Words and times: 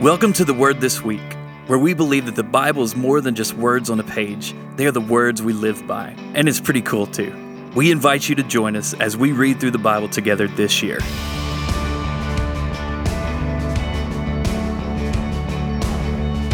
Welcome 0.00 0.32
to 0.34 0.44
the 0.44 0.54
Word 0.54 0.80
This 0.80 1.02
Week, 1.02 1.36
where 1.66 1.76
we 1.76 1.92
believe 1.92 2.26
that 2.26 2.36
the 2.36 2.44
Bible 2.44 2.84
is 2.84 2.94
more 2.94 3.20
than 3.20 3.34
just 3.34 3.54
words 3.54 3.90
on 3.90 3.98
a 3.98 4.04
page. 4.04 4.54
They 4.76 4.86
are 4.86 4.92
the 4.92 5.00
words 5.00 5.42
we 5.42 5.52
live 5.52 5.88
by, 5.88 6.14
and 6.34 6.48
it's 6.48 6.60
pretty 6.60 6.82
cool 6.82 7.04
too. 7.04 7.34
We 7.74 7.90
invite 7.90 8.28
you 8.28 8.36
to 8.36 8.44
join 8.44 8.76
us 8.76 8.94
as 8.94 9.16
we 9.16 9.32
read 9.32 9.58
through 9.58 9.72
the 9.72 9.78
Bible 9.78 10.08
together 10.08 10.46
this 10.46 10.84
year. 10.84 11.00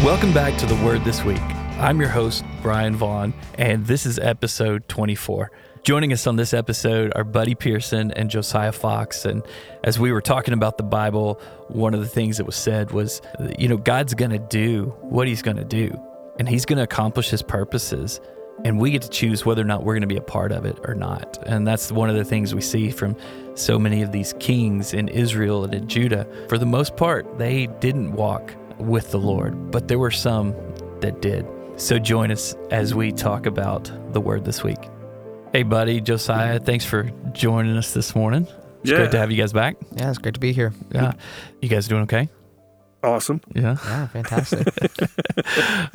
Welcome 0.03 0.33
back 0.33 0.57
to 0.57 0.65
the 0.65 0.81
Word 0.83 1.03
This 1.03 1.23
Week. 1.23 1.37
I'm 1.77 1.99
your 1.99 2.09
host, 2.09 2.43
Bryan 2.63 2.95
Vaughn, 2.95 3.31
and 3.59 3.85
this 3.85 4.07
is 4.07 4.17
episode 4.17 4.89
24. 4.89 5.51
Joining 5.85 6.11
us 6.13 6.25
on 6.25 6.35
this 6.35 6.51
episode 6.51 7.13
are 7.15 7.23
Buddy 7.23 7.53
Pearson 7.53 8.09
and 8.13 8.27
Josiah 8.27 8.71
Fox. 8.71 9.23
And 9.23 9.43
as 9.83 9.99
we 9.99 10.11
were 10.11 10.19
talking 10.19 10.55
about 10.55 10.79
the 10.79 10.83
Bible, 10.83 11.39
one 11.67 11.93
of 11.93 11.99
the 11.99 12.07
things 12.07 12.37
that 12.37 12.45
was 12.45 12.55
said 12.55 12.89
was, 12.89 13.21
you 13.59 13.67
know, 13.67 13.77
God's 13.77 14.15
going 14.15 14.31
to 14.31 14.39
do 14.39 14.85
what 15.01 15.27
he's 15.27 15.43
going 15.43 15.57
to 15.57 15.63
do, 15.63 15.95
and 16.39 16.49
he's 16.49 16.65
going 16.65 16.77
to 16.77 16.83
accomplish 16.83 17.29
his 17.29 17.43
purposes. 17.43 18.19
And 18.63 18.79
we 18.79 18.89
get 18.89 19.03
to 19.03 19.09
choose 19.09 19.45
whether 19.45 19.61
or 19.61 19.65
not 19.65 19.83
we're 19.83 19.93
going 19.93 20.01
to 20.01 20.07
be 20.07 20.17
a 20.17 20.21
part 20.21 20.51
of 20.51 20.65
it 20.65 20.79
or 20.87 20.95
not. 20.95 21.37
And 21.45 21.67
that's 21.67 21.91
one 21.91 22.09
of 22.09 22.15
the 22.15 22.25
things 22.25 22.55
we 22.55 22.61
see 22.61 22.89
from 22.89 23.15
so 23.53 23.77
many 23.77 24.01
of 24.01 24.11
these 24.11 24.33
kings 24.39 24.91
in 24.91 25.07
Israel 25.07 25.65
and 25.65 25.75
in 25.75 25.87
Judah. 25.87 26.27
For 26.49 26.57
the 26.57 26.65
most 26.65 26.97
part, 26.97 27.37
they 27.37 27.67
didn't 27.67 28.13
walk 28.13 28.55
with 28.79 29.11
the 29.11 29.19
Lord, 29.19 29.69
but 29.69 29.87
there 29.87 29.99
were 29.99 30.09
some 30.09 30.55
that 31.01 31.21
did. 31.21 31.45
So 31.75 31.99
join 31.99 32.31
us 32.31 32.55
as 32.71 32.95
we 32.95 33.11
talk 33.11 33.45
about 33.45 33.91
the 34.13 34.19
word 34.19 34.45
this 34.45 34.63
week. 34.63 34.79
Hey, 35.55 35.63
buddy, 35.63 36.01
Josiah, 36.01 36.59
thanks 36.59 36.83
for 36.83 37.09
joining 37.31 37.77
us 37.77 37.93
this 37.93 38.13
morning. 38.13 38.45
It's 38.81 38.91
Yeah. 38.91 38.97
great 38.97 39.11
to 39.11 39.17
have 39.17 39.31
you 39.31 39.37
guys 39.37 39.53
back. 39.53 39.77
Yeah, 39.95 40.09
it's 40.09 40.17
great 40.17 40.33
to 40.33 40.39
be 40.41 40.51
here. 40.51 40.73
Yeah. 40.93 41.13
You 41.61 41.69
guys 41.69 41.87
doing 41.87 42.01
okay? 42.01 42.27
Awesome. 43.01 43.39
Yeah. 43.53 43.77
Yeah, 43.85 44.07
fantastic. 44.07 44.67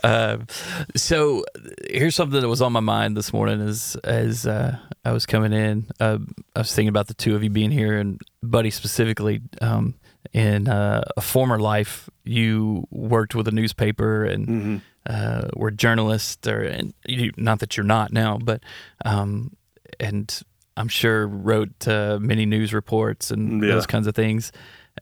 uh, 0.02 0.38
so 0.96 1.44
here's 1.90 2.14
something 2.14 2.40
that 2.40 2.48
was 2.48 2.62
on 2.62 2.72
my 2.72 2.80
mind 2.80 3.18
this 3.18 3.34
morning 3.34 3.60
as 3.60 3.98
as 4.02 4.46
uh, 4.46 4.78
I 5.04 5.12
was 5.12 5.26
coming 5.26 5.52
in. 5.52 5.90
Uh, 6.00 6.20
I 6.56 6.60
was 6.60 6.74
thinking 6.74 6.88
about 6.88 7.08
the 7.08 7.14
two 7.14 7.36
of 7.36 7.44
you 7.44 7.50
being 7.50 7.70
here, 7.70 7.98
and 7.98 8.18
Buddy 8.42 8.70
specifically. 8.70 9.42
Um, 9.60 9.94
in 10.32 10.68
uh, 10.68 11.02
a 11.16 11.20
former 11.20 11.58
life, 11.58 12.08
you 12.24 12.86
worked 12.90 13.34
with 13.34 13.48
a 13.48 13.50
newspaper 13.50 14.24
and 14.24 14.46
hmm 14.46 14.76
uh, 15.06 15.48
were 15.56 15.70
journalists, 15.70 16.46
or 16.46 16.60
and 16.60 16.92
you, 17.06 17.32
not 17.36 17.60
that 17.60 17.76
you're 17.76 17.84
not 17.86 18.12
now, 18.12 18.38
but 18.38 18.62
um, 19.04 19.56
and 20.00 20.40
I'm 20.76 20.88
sure 20.88 21.26
wrote 21.28 21.86
uh, 21.86 22.18
many 22.20 22.46
news 22.46 22.72
reports 22.74 23.30
and 23.30 23.62
Yeah. 23.62 23.74
those 23.74 23.86
kinds 23.86 24.06
of 24.06 24.14
things. 24.14 24.50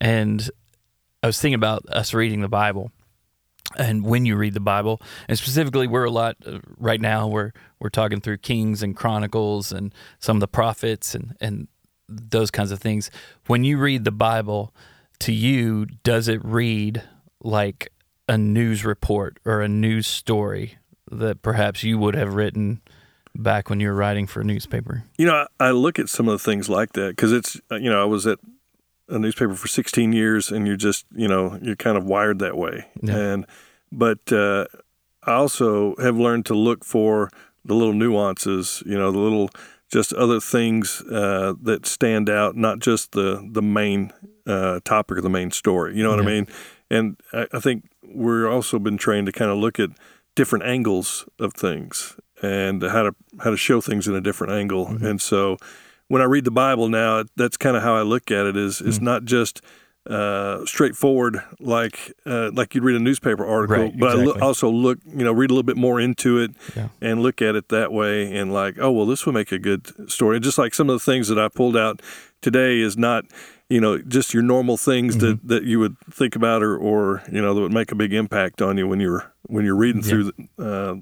And 0.01 0.51
I 1.23 1.27
was 1.29 1.41
thinking 1.41 1.55
about 1.55 1.85
us 1.89 2.13
reading 2.13 2.41
the 2.43 2.49
Bible, 2.49 2.91
and 3.77 4.05
when 4.05 4.25
you 4.27 4.37
read 4.37 4.55
the 4.55 4.61
Bible, 4.61 5.01
and 5.29 5.39
specifically, 5.39 5.87
we're 5.87 6.05
a 6.05 6.11
lot 6.11 6.37
uh, 6.47 6.59
right 6.79 7.01
now. 7.01 7.27
We're 7.29 7.53
we're 7.81 7.91
talking 7.91 8.21
through 8.21 8.39
Kings 8.39 8.83
and 8.83 8.97
Chronicles 8.97 9.73
and 9.73 9.95
some 10.19 10.37
of 10.37 10.41
the 10.41 10.49
prophets 10.49 11.15
and 11.15 11.37
and 11.41 11.69
those 12.09 12.51
kinds 12.51 12.71
of 12.73 12.81
things. 12.81 13.11
When 13.47 13.65
you 13.65 13.79
read 13.79 14.05
the 14.05 14.13
Bible, 14.13 14.75
to 15.21 15.33
you, 15.33 15.87
does 16.05 16.29
it 16.29 16.41
read 16.45 17.03
like 17.43 17.89
a 18.29 18.39
news 18.39 18.85
report 18.85 19.39
or 19.45 19.61
a 19.61 19.69
news 19.69 20.07
story 20.07 20.79
that 21.11 21.43
perhaps 21.43 21.83
you 21.83 21.99
would 21.99 22.15
have 22.15 22.35
written 22.35 22.81
back 23.39 23.71
when 23.71 23.81
you 23.81 23.89
were 23.89 23.95
writing 23.95 24.27
for 24.27 24.41
a 24.41 24.45
newspaper? 24.45 25.05
You 25.17 25.27
know, 25.27 25.47
I, 25.59 25.69
I 25.69 25.71
look 25.71 25.99
at 25.99 26.09
some 26.09 26.29
of 26.29 26.33
the 26.33 26.45
things 26.45 26.69
like 26.69 26.93
that 26.93 27.11
because 27.11 27.33
it's, 27.33 27.59
uh, 27.71 27.77
you 27.77 27.89
know, 27.89 28.03
I 28.03 28.05
was 28.05 28.27
at 28.27 28.39
a 29.09 29.19
newspaper 29.19 29.55
for 29.55 29.69
16 29.69 30.13
years 30.13 30.51
and 30.51 30.67
you're 30.67 30.77
just, 30.77 31.07
you 31.15 31.29
know, 31.29 31.59
you're 31.63 31.77
kind 31.77 31.97
of 31.97 32.05
wired 32.05 32.41
that 32.41 32.59
way. 32.59 32.87
Yeah. 33.01 33.17
And, 33.17 33.47
but 33.91 34.31
uh, 34.33 34.67
I 35.23 35.35
also 35.35 35.95
have 35.97 36.17
learned 36.17 36.45
to 36.47 36.55
look 36.55 36.85
for 36.85 37.31
the 37.65 37.75
little 37.75 37.95
nuances, 37.95 38.83
you 38.85 38.99
know, 38.99 39.11
the 39.11 39.19
little, 39.19 39.51
just 39.91 40.13
other 40.13 40.41
things 40.41 41.01
uh, 41.11 41.55
that 41.63 41.87
stand 41.87 42.29
out, 42.29 42.57
not 42.57 42.81
just 42.81 43.13
the, 43.13 43.49
the 43.51 43.63
main 43.63 44.13
uh, 44.47 44.81
topic 44.85 45.17
or 45.17 45.21
the 45.23 45.31
main 45.31 45.51
story. 45.51 45.97
You 45.97 46.03
know 46.03 46.11
what 46.11 46.21
I 46.21 46.27
mean? 46.27 46.47
And 46.91 47.17
I, 47.33 47.47
I 47.55 47.61
think 47.61 47.89
we're 48.03 48.51
also 48.51 48.79
been 48.79 48.99
trained 48.99 49.27
to 49.27 49.33
kind 49.33 49.51
of 49.51 49.57
look 49.57 49.81
at 49.81 49.91
different 50.35 50.67
angles 50.67 51.27
of 51.41 51.55
things 51.55 52.17
and 52.43 52.83
how 52.83 53.03
to 53.05 53.15
how 53.41 53.51
to 53.51 53.57
show 53.57 53.81
things 53.81 54.07
in 54.09 54.15
a 54.15 54.21
different 54.21 54.53
angle. 54.53 54.87
Mhm. 54.87 55.03
And 55.03 55.21
so 55.21 55.57
when 56.09 56.23
I 56.23 56.27
read 56.27 56.45
the 56.45 56.51
Bible 56.51 56.89
now, 56.89 57.25
that's 57.37 57.57
kind 57.57 57.77
of 57.77 57.83
how 57.83 57.95
I 57.97 58.03
look 58.03 58.31
at 58.31 58.47
it. 58.47 58.57
Is 58.57 58.81
it's 58.81 58.99
Mhm. 58.99 59.03
not 59.03 59.25
just 59.25 59.61
uh, 60.09 60.65
straightforward 60.65 61.43
like 61.61 62.15
uh, 62.25 62.51
like 62.55 62.75
you'd 62.75 62.83
read 62.85 62.97
a 62.97 63.01
newspaper 63.01 63.45
article, 63.45 63.77
Right, 63.85 63.99
but 63.99 64.11
I 64.19 64.23
lo- 64.23 64.37
also 64.41 64.71
look 64.71 64.99
you 65.07 65.23
know 65.25 65.33
read 65.33 65.51
a 65.51 65.53
little 65.53 65.65
bit 65.65 65.77
more 65.77 66.01
into 66.01 66.39
it 66.39 66.53
Yeah. 66.75 66.89
and 67.03 67.21
look 67.23 67.43
at 67.43 67.55
it 67.57 67.69
that 67.69 67.93
way 67.93 68.35
and 68.35 68.51
like 68.51 68.77
oh 68.81 68.91
well 68.91 69.05
this 69.05 69.27
would 69.27 69.35
make 69.35 69.53
a 69.53 69.59
good 69.59 70.11
story. 70.11 70.41
Just 70.41 70.57
like 70.57 70.73
some 70.75 70.89
of 70.89 70.95
the 70.95 71.05
things 71.13 71.29
that 71.29 71.39
I 71.39 71.49
pulled 71.49 71.77
out 71.77 72.01
today 72.41 72.81
is 72.81 72.97
not 72.97 73.27
you 73.69 73.83
know 73.83 73.99
just 73.99 74.33
your 74.33 74.43
normal 74.43 74.79
things 74.79 75.15
Mm-hmm. 75.17 75.27
that, 75.27 75.49
that 75.49 75.65
you 75.65 75.79
would 75.79 75.97
think 76.11 76.35
about 76.35 76.63
or, 76.63 76.75
or 76.79 77.23
you 77.31 77.43
know 77.43 77.53
that 77.53 77.61
would 77.61 77.73
make 77.75 77.93
a 77.93 77.97
big 77.97 78.15
impact 78.15 78.63
on 78.63 78.79
you 78.79 78.89
when 78.89 79.01
you're 79.01 79.31
when 79.43 79.67
you're 79.67 79.77
reading 79.77 80.03
Yeah. 80.03 80.09
through 80.09 80.33
uh, 80.59 80.95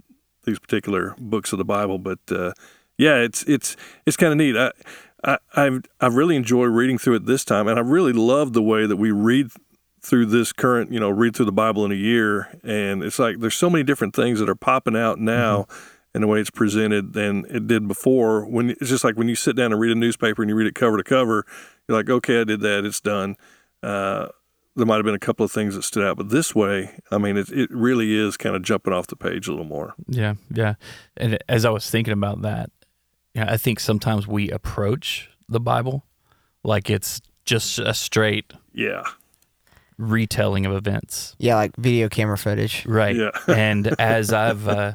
these 0.46 0.58
particular 0.58 1.14
books 1.18 1.52
of 1.52 1.58
the 1.58 1.64
Bible. 1.64 1.98
But 1.98 2.20
uh, 2.30 2.52
yeah, 2.96 3.16
it's 3.16 3.42
it's 3.44 3.76
it's 4.06 4.16
kind 4.16 4.32
of 4.32 4.38
neat. 4.38 4.56
I, 4.56 4.72
I 5.22 5.38
I've 5.54 5.82
I 6.00 6.06
really 6.06 6.36
enjoy 6.36 6.64
reading 6.64 6.96
through 6.96 7.16
it 7.16 7.26
this 7.26 7.44
time, 7.44 7.68
and 7.68 7.78
I 7.78 7.82
really 7.82 8.12
love 8.12 8.54
the 8.54 8.62
way 8.62 8.86
that 8.86 8.96
we 8.96 9.10
read 9.10 9.48
through 10.00 10.26
this 10.26 10.52
current 10.52 10.92
you 10.92 11.00
know 11.00 11.10
read 11.10 11.36
through 11.36 11.46
the 11.46 11.52
Bible 11.52 11.84
in 11.84 11.92
a 11.92 11.96
year, 11.96 12.48
and 12.62 13.02
it's 13.02 13.18
like 13.18 13.40
there's 13.40 13.56
so 13.56 13.68
many 13.68 13.84
different 13.84 14.14
things 14.14 14.40
that 14.40 14.48
are 14.48 14.54
popping 14.54 14.96
out 14.96 15.18
now. 15.18 15.62
Mm-hmm. 15.62 15.92
In 16.14 16.22
the 16.22 16.28
way 16.28 16.40
it's 16.40 16.48
presented 16.48 17.12
than 17.12 17.44
it 17.50 17.66
did 17.66 17.86
before. 17.86 18.46
When 18.46 18.70
it's 18.70 18.88
just 18.88 19.04
like 19.04 19.16
when 19.18 19.28
you 19.28 19.34
sit 19.34 19.54
down 19.54 19.70
and 19.70 19.78
read 19.78 19.94
a 19.94 19.94
newspaper 19.94 20.40
and 20.40 20.48
you 20.48 20.56
read 20.56 20.66
it 20.66 20.74
cover 20.74 20.96
to 20.96 21.04
cover, 21.04 21.44
you're 21.86 21.98
like, 21.98 22.08
okay, 22.08 22.40
I 22.40 22.44
did 22.44 22.62
that, 22.62 22.86
it's 22.86 23.02
done. 23.02 23.36
Uh, 23.82 24.28
there 24.76 24.86
might 24.86 24.96
have 24.96 25.04
been 25.04 25.14
a 25.14 25.18
couple 25.18 25.44
of 25.44 25.50
things 25.50 25.74
that 25.74 25.82
stood 25.82 26.04
out, 26.04 26.16
but 26.16 26.28
this 26.28 26.54
way, 26.54 26.98
I 27.10 27.18
mean, 27.18 27.36
it, 27.36 27.50
it 27.50 27.70
really 27.72 28.14
is 28.14 28.36
kind 28.36 28.54
of 28.54 28.62
jumping 28.62 28.92
off 28.92 29.06
the 29.08 29.16
page 29.16 29.48
a 29.48 29.50
little 29.50 29.64
more. 29.64 29.94
Yeah, 30.06 30.34
yeah. 30.52 30.74
And 31.16 31.38
as 31.48 31.64
I 31.64 31.70
was 31.70 31.88
thinking 31.90 32.12
about 32.12 32.42
that, 32.42 32.70
yeah, 33.34 33.50
I 33.50 33.56
think 33.56 33.80
sometimes 33.80 34.26
we 34.26 34.50
approach 34.50 35.30
the 35.48 35.60
Bible 35.60 36.04
like 36.62 36.90
it's 36.90 37.20
just 37.44 37.78
a 37.78 37.94
straight 37.94 38.52
Yeah, 38.72 39.02
retelling 39.98 40.66
of 40.66 40.72
events. 40.74 41.34
yeah, 41.38 41.54
like 41.54 41.74
video 41.76 42.08
camera 42.08 42.36
footage. 42.38 42.84
Right. 42.86 43.16
Yeah. 43.16 43.30
and 43.48 43.94
as 43.98 44.32
I've, 44.32 44.66
uh, 44.68 44.92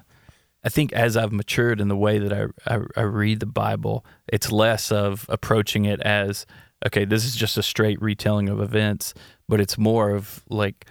I 0.64 0.70
think 0.70 0.94
as 0.94 1.18
I've 1.18 1.32
matured 1.32 1.82
in 1.82 1.88
the 1.88 1.98
way 1.98 2.20
that 2.20 2.34
I, 2.34 2.76
I, 2.76 2.80
I 2.98 3.02
read 3.02 3.40
the 3.40 3.46
Bible, 3.48 4.06
it's 4.28 4.52
less 4.52 4.92
of 4.92 5.26
approaching 5.30 5.86
it 5.86 6.00
as, 6.02 6.46
okay, 6.86 7.06
this 7.06 7.26
is 7.26 7.36
just 7.36 7.58
a 7.58 7.64
straight 7.64 8.02
retelling 8.02 8.50
of 8.50 8.60
events, 8.60 9.14
but 9.52 9.60
it's 9.60 9.78
more 9.78 10.12
of 10.12 10.44
like 10.50 10.86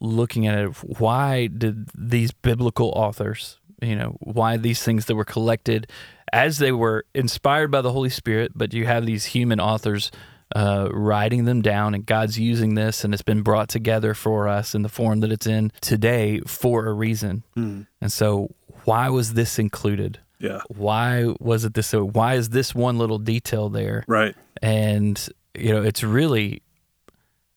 looking 0.00 0.46
at 0.46 0.58
it. 0.58 0.70
Why 0.98 1.48
did 1.48 1.90
these 1.94 2.32
biblical 2.32 2.88
authors, 2.96 3.58
you 3.82 3.94
know, 3.94 4.16
why 4.20 4.56
these 4.56 4.82
things 4.82 5.04
that 5.04 5.16
were 5.16 5.26
collected 5.26 5.86
as 6.32 6.56
they 6.56 6.72
were 6.72 7.04
inspired 7.14 7.70
by 7.70 7.82
the 7.82 7.92
Holy 7.92 8.08
Spirit, 8.08 8.52
but 8.54 8.72
you 8.72 8.86
have 8.86 9.04
these 9.04 9.26
human 9.26 9.60
authors 9.60 10.10
uh, 10.56 10.88
writing 10.92 11.44
them 11.44 11.60
down, 11.60 11.94
and 11.94 12.06
God's 12.06 12.38
using 12.38 12.74
this, 12.74 13.04
and 13.04 13.12
it's 13.12 13.22
been 13.22 13.42
brought 13.42 13.68
together 13.68 14.14
for 14.14 14.48
us 14.48 14.74
in 14.74 14.80
the 14.80 14.88
form 14.88 15.20
that 15.20 15.30
it's 15.30 15.46
in 15.46 15.70
today 15.82 16.40
for 16.46 16.86
a 16.86 16.92
reason. 16.94 17.44
Mm. 17.54 17.86
And 18.00 18.10
so, 18.10 18.54
why 18.84 19.10
was 19.10 19.34
this 19.34 19.58
included? 19.58 20.20
yeah, 20.40 20.62
Why 20.68 21.34
was 21.38 21.66
it 21.66 21.74
this? 21.74 21.88
So 21.88 22.06
why 22.06 22.34
is 22.34 22.48
this 22.48 22.74
one 22.74 22.96
little 22.96 23.18
detail 23.18 23.68
there? 23.68 24.04
right. 24.06 24.34
And 24.62 25.28
you 25.54 25.72
know, 25.72 25.82
it's 25.82 26.02
really, 26.02 26.62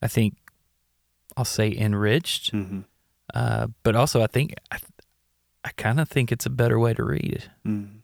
I 0.01 0.07
think, 0.07 0.36
I'll 1.38 1.45
say 1.45 1.71
enriched, 1.75 2.51
Mm-hmm. 2.53 2.81
uh, 3.33 3.68
but 3.83 3.95
also 3.95 4.21
I 4.21 4.27
think 4.27 4.56
I, 4.71 4.77
I 5.63 5.69
kind 5.77 6.00
of 6.00 6.09
think 6.09 6.31
it's 6.31 6.45
a 6.45 6.50
better 6.50 6.80
way 6.80 6.94
to 6.94 7.03
read 7.03 7.31
it. 7.33 7.50
Mm-hmm. 7.65 7.98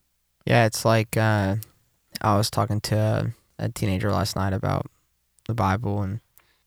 Yeah, 0.45 0.65
it's 0.65 0.85
like 0.85 1.17
uh, 1.17 1.55
I 2.21 2.37
was 2.37 2.49
talking 2.49 2.79
to 2.81 2.95
a, 3.59 3.65
a 3.65 3.69
teenager 3.69 4.11
last 4.11 4.35
night 4.35 4.53
about 4.53 4.85
the 5.47 5.53
Bible, 5.53 6.01
and 6.01 6.19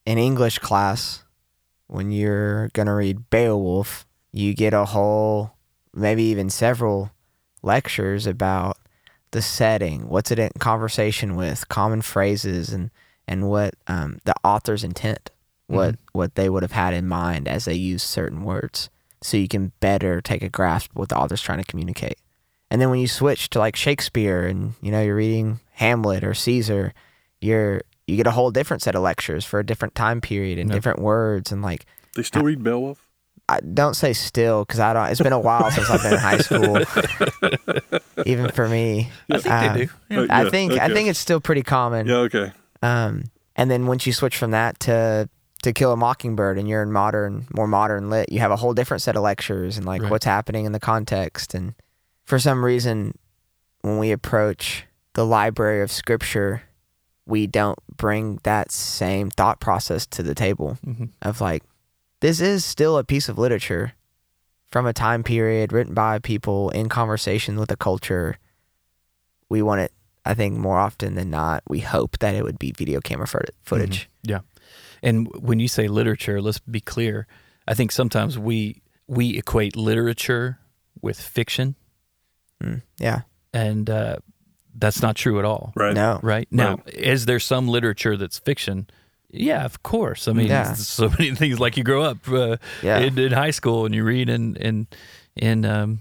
in 0.05 0.17
English 0.17 0.59
class, 0.59 1.23
when 1.87 2.11
you're 2.11 2.69
gonna 2.69 2.93
read 2.95 3.29
Beowulf, 3.29 4.05
you 4.31 4.53
get 4.53 4.73
a 4.73 4.85
whole, 4.85 5.53
maybe 5.93 6.23
even 6.23 6.49
several 6.49 7.11
lectures 7.63 8.27
about 8.27 8.77
the 9.31 9.41
setting, 9.41 10.07
what's 10.09 10.29
it 10.31 10.39
in 10.39 10.49
conversation 10.59 11.35
with, 11.35 11.67
common 11.69 12.01
phrases, 12.01 12.69
and 12.73 12.91
and 13.31 13.49
what 13.49 13.73
um, 13.87 14.19
the 14.25 14.35
author's 14.43 14.83
intent, 14.83 15.31
what 15.67 15.95
what 16.11 16.35
they 16.35 16.49
would 16.49 16.63
have 16.63 16.73
had 16.73 16.93
in 16.93 17.07
mind 17.07 17.47
as 17.47 17.65
they 17.65 17.73
use 17.73 18.03
certain 18.03 18.43
words, 18.43 18.89
so 19.21 19.37
you 19.37 19.47
can 19.47 19.71
better 19.79 20.21
take 20.21 20.43
a 20.43 20.49
grasp 20.49 20.91
of 20.91 20.97
what 20.97 21.09
the 21.09 21.17
author's 21.17 21.41
trying 21.41 21.59
to 21.63 21.71
communicate. 21.71 22.17
And 22.69 22.81
then 22.81 22.89
when 22.89 22.99
you 22.99 23.07
switch 23.07 23.49
to 23.51 23.59
like 23.59 23.75
Shakespeare 23.75 24.45
and 24.45 24.73
you 24.81 24.91
know 24.91 25.01
you're 25.01 25.15
reading 25.15 25.59
Hamlet 25.73 26.23
or 26.23 26.33
Caesar, 26.33 26.93
you're 27.39 27.81
you 28.07 28.17
get 28.17 28.27
a 28.27 28.31
whole 28.31 28.51
different 28.51 28.81
set 28.83 28.95
of 28.95 29.01
lectures 29.01 29.45
for 29.45 29.59
a 29.59 29.65
different 29.65 29.95
time 29.95 30.19
period 30.21 30.59
and 30.59 30.69
Yeah. 30.69 30.75
different 30.75 30.99
words 30.99 31.51
and 31.51 31.61
like 31.61 31.85
They 32.15 32.23
still 32.23 32.43
read 32.43 32.63
Beowulf. 32.63 33.07
I 33.49 33.59
don't 33.59 33.95
say 33.95 34.13
still 34.13 34.63
because 34.65 34.79
I 34.79 34.93
don't. 34.93 35.07
It's 35.11 35.19
been 35.21 35.33
a 35.33 35.39
while 35.39 35.69
since 35.71 35.89
I've 35.89 36.01
been 36.01 36.13
in 36.13 36.19
high 36.19 36.37
school. 36.37 36.79
Even 38.25 38.49
for 38.51 38.67
me, 38.67 39.09
I 39.29 39.37
think 39.39 39.53
Um, 39.53 39.73
they 39.77 39.85
do. 39.85 39.91
Yeah. 40.09 40.19
Uh, 40.19 40.27
I 40.29 40.43
yeah, 40.43 40.49
think 40.49 40.71
I 40.73 40.87
think 40.93 41.09
it's 41.09 41.19
still 41.19 41.39
pretty 41.41 41.63
common. 41.63 42.07
Yeah. 42.07 42.15
Okay. 42.27 42.51
Um, 42.81 43.25
and 43.55 43.69
then 43.69 43.85
once 43.87 44.05
you 44.07 44.13
switch 44.13 44.37
from 44.37 44.51
that 44.51 44.79
to 44.81 45.29
to 45.63 45.73
kill 45.73 45.91
a 45.91 45.97
mockingbird, 45.97 46.57
and 46.57 46.67
you're 46.67 46.81
in 46.81 46.91
modern, 46.91 47.45
more 47.55 47.67
modern 47.67 48.09
lit, 48.09 48.31
you 48.31 48.39
have 48.39 48.49
a 48.49 48.55
whole 48.55 48.73
different 48.73 49.03
set 49.03 49.15
of 49.15 49.21
lectures 49.21 49.77
and 49.77 49.85
like 49.85 50.01
Right. 50.01 50.09
what's 50.09 50.25
happening 50.25 50.65
in 50.65 50.71
the 50.71 50.79
context. 50.79 51.53
And 51.53 51.75
for 52.25 52.39
some 52.39 52.65
reason, 52.65 53.15
when 53.81 53.99
we 53.99 54.11
approach 54.11 54.85
the 55.13 55.23
library 55.23 55.83
of 55.83 55.91
scripture, 55.91 56.63
we 57.27 57.45
don't 57.45 57.77
bring 57.95 58.39
that 58.41 58.71
same 58.71 59.29
thought 59.29 59.59
process 59.59 60.07
to 60.07 60.23
the 60.23 60.33
table 60.33 60.79
Mhm. 60.83 61.09
of 61.21 61.41
like, 61.41 61.61
this 62.21 62.39
is 62.41 62.65
still 62.65 62.97
a 62.97 63.03
piece 63.03 63.29
of 63.29 63.37
literature 63.37 63.93
from 64.71 64.87
a 64.87 64.93
time 64.93 65.21
period 65.21 65.71
written 65.71 65.93
by 65.93 66.17
people 66.17 66.71
in 66.71 66.89
conversation 66.89 67.59
with 67.59 67.69
a 67.69 67.77
culture. 67.77 68.37
We 69.47 69.61
want 69.61 69.81
it, 69.81 69.91
I 70.25 70.33
think, 70.35 70.57
more 70.57 70.77
often 70.79 71.15
than 71.15 71.29
not. 71.29 71.63
We 71.67 71.79
hope 71.79 72.19
that 72.19 72.35
it 72.35 72.43
would 72.43 72.59
be 72.59 72.71
video 72.71 72.99
camera 73.01 73.27
footage. 73.27 73.55
footage. 73.63 74.09
Yeah. 74.23 74.39
And 75.03 75.27
when 75.41 75.59
you 75.59 75.67
say 75.67 75.87
literature, 75.87 76.41
let's 76.41 76.59
be 76.59 76.79
clear. 76.81 77.25
I 77.67 77.73
think 77.73 77.91
sometimes 77.91 78.37
we 78.37 78.81
we 79.07 79.37
equate 79.37 79.75
literature 79.75 80.59
with 81.01 81.19
fiction, 81.19 81.75
Mm, 82.63 82.81
yeah. 82.99 83.21
and 83.53 83.89
uh, 83.89 84.17
that's 84.77 85.01
not 85.01 85.15
true 85.15 85.39
at 85.39 85.45
all. 85.45 85.73
Right. 85.75 85.95
No. 85.95 86.19
Right 86.21 86.47
now, 86.51 86.77
is 86.85 87.25
there 87.25 87.39
some 87.39 87.67
literature 87.67 88.15
that's 88.17 88.37
fiction? 88.39 88.87
Yeah, 89.31 89.65
of 89.65 89.81
course. 89.81 90.27
I 90.27 90.33
mean, 90.33 90.47
Yeah. 90.47 90.73
so 90.75 91.09
many 91.09 91.33
things. 91.35 91.59
Like 91.59 91.77
you 91.77 91.83
grow 91.83 92.03
up 92.03 92.17
uh, 92.29 92.57
Yeah. 92.83 92.99
in, 92.99 93.17
in 93.17 93.31
high 93.31 93.51
school 93.51 93.85
and 93.85 93.95
you 93.95 94.03
read 94.03 94.29
in 94.29 94.55
in 94.57 94.87
in 95.35 95.65
um, 95.65 95.99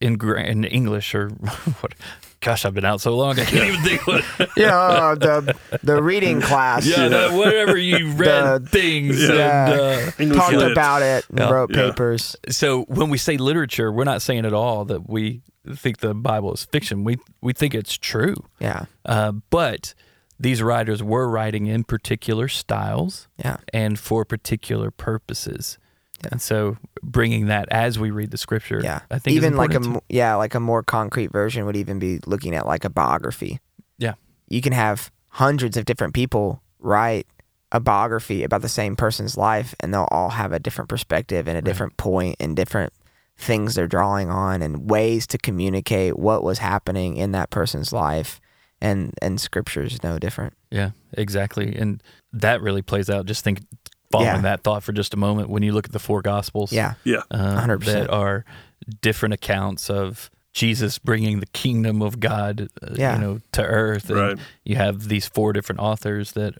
in, 0.00 0.20
in 0.36 0.64
English 0.64 1.14
or 1.14 1.28
what? 1.80 1.94
Gosh, 2.42 2.64
I've 2.64 2.72
been 2.72 2.86
out 2.86 3.02
so 3.02 3.14
long, 3.14 3.38
I 3.38 3.44
can't 3.44 3.66
even 3.68 3.80
think 3.82 4.06
what. 4.06 4.24
yeah. 4.56 4.74
uh, 4.74 5.14
the 5.14 5.56
the 5.82 6.02
reading 6.02 6.40
class 6.50 6.86
Yeah, 6.86 7.08
the- 7.08 7.36
whatever 7.36 7.76
you 7.76 8.12
read 8.12 8.62
The- 8.62 8.68
things. 8.70 9.22
Yeah. 9.28 10.10
And, 10.18 10.32
uh, 10.32 10.34
talked 10.34 10.54
lit. 10.54 10.72
about 10.72 11.02
it 11.02 11.26
and 11.28 11.38
Yeah. 11.38 11.50
wrote 11.50 11.70
Yeah. 11.74 11.90
papers. 11.90 12.36
so 12.48 12.84
when 12.84 13.10
we 13.10 13.18
say 13.18 13.36
literature, 13.36 13.92
we're 13.92 14.04
not 14.04 14.22
saying 14.22 14.46
at 14.46 14.54
all 14.54 14.86
that 14.86 15.06
we 15.08 15.42
think 15.70 15.98
the 15.98 16.14
Bible 16.14 16.54
is 16.54 16.64
fiction. 16.64 17.04
We 17.04 17.18
we 17.42 17.52
think 17.52 17.74
it's 17.74 17.98
true. 17.98 18.36
Yeah. 18.58 18.86
Uh, 19.04 19.32
but 19.50 19.92
these 20.38 20.62
writers 20.62 21.02
were 21.02 21.28
writing 21.28 21.66
in 21.66 21.84
particular 21.84 22.48
styles 22.48 23.28
Yeah. 23.44 23.58
and 23.74 23.98
for 23.98 24.24
particular 24.24 24.90
purposes. 24.90 25.76
Yeah. 26.22 26.28
And 26.32 26.42
so 26.42 26.76
bringing 27.02 27.46
that 27.46 27.68
as 27.70 27.98
we 27.98 28.10
read 28.10 28.30
the 28.30 28.38
scripture, 28.38 28.80
Yeah. 28.82 29.00
I 29.10 29.18
think 29.18 29.36
even 29.36 29.56
like 29.56 29.74
a 29.74 30.00
yeah, 30.08 30.34
like 30.34 30.54
a 30.54 30.60
more 30.60 30.82
concrete 30.82 31.32
version 31.32 31.64
would 31.66 31.76
even 31.76 31.98
be 31.98 32.20
looking 32.26 32.54
at 32.54 32.66
like 32.66 32.84
a 32.84 32.90
biography. 32.90 33.60
Yeah. 33.98 34.14
You 34.48 34.60
can 34.60 34.72
have 34.72 35.10
hundreds 35.30 35.76
of 35.76 35.84
different 35.84 36.14
people 36.14 36.62
write 36.78 37.26
a 37.72 37.80
biography 37.80 38.42
about 38.42 38.62
the 38.62 38.68
same 38.68 38.96
person's 38.96 39.36
life 39.36 39.74
and 39.80 39.94
they'll 39.94 40.08
all 40.10 40.30
have 40.30 40.52
a 40.52 40.58
different 40.58 40.88
perspective 40.88 41.46
and 41.46 41.56
a 41.56 41.62
different 41.62 41.96
point 41.96 42.36
and 42.40 42.56
different 42.56 42.92
things 43.36 43.74
they're 43.74 43.86
drawing 43.86 44.28
on 44.28 44.60
and 44.60 44.90
ways 44.90 45.26
to 45.28 45.38
communicate 45.38 46.18
what 46.18 46.42
was 46.42 46.58
happening 46.58 47.16
in 47.16 47.32
that 47.32 47.48
person's 47.50 47.92
life 47.92 48.40
and 48.80 49.14
and 49.22 49.40
scripture 49.40 49.82
is 49.82 50.02
no 50.02 50.18
different. 50.18 50.54
Yeah, 50.70 50.90
exactly. 51.12 51.74
And 51.76 52.02
that 52.32 52.60
really 52.60 52.82
plays 52.82 53.10
out. 53.10 53.26
Just 53.26 53.44
think, 53.44 53.60
following 54.10 54.26
Yeah. 54.28 54.40
that 54.42 54.62
thought 54.62 54.82
for 54.82 54.92
just 54.92 55.14
a 55.14 55.16
moment, 55.16 55.48
when 55.50 55.62
you 55.62 55.72
look 55.72 55.86
at 55.86 55.92
the 55.92 55.98
four 55.98 56.22
gospels, 56.22 56.72
Yeah. 56.72 56.94
Yeah. 57.04 57.22
uh, 57.30 57.54
100%. 57.60 57.84
that 57.86 58.10
are 58.10 58.44
different 59.00 59.34
accounts 59.34 59.88
of 59.90 60.30
Jesus 60.52 60.98
bringing 60.98 61.40
the 61.40 61.46
kingdom 61.46 62.02
of 62.02 62.18
God, 62.18 62.68
uh, 62.82 62.94
Yeah. 62.94 63.14
you 63.14 63.20
know, 63.20 63.40
to 63.52 63.62
earth. 63.64 64.10
And 64.10 64.18
Right. 64.18 64.38
you 64.64 64.76
have 64.76 65.08
these 65.08 65.26
four 65.26 65.52
different 65.52 65.80
authors 65.80 66.32
that, 66.32 66.54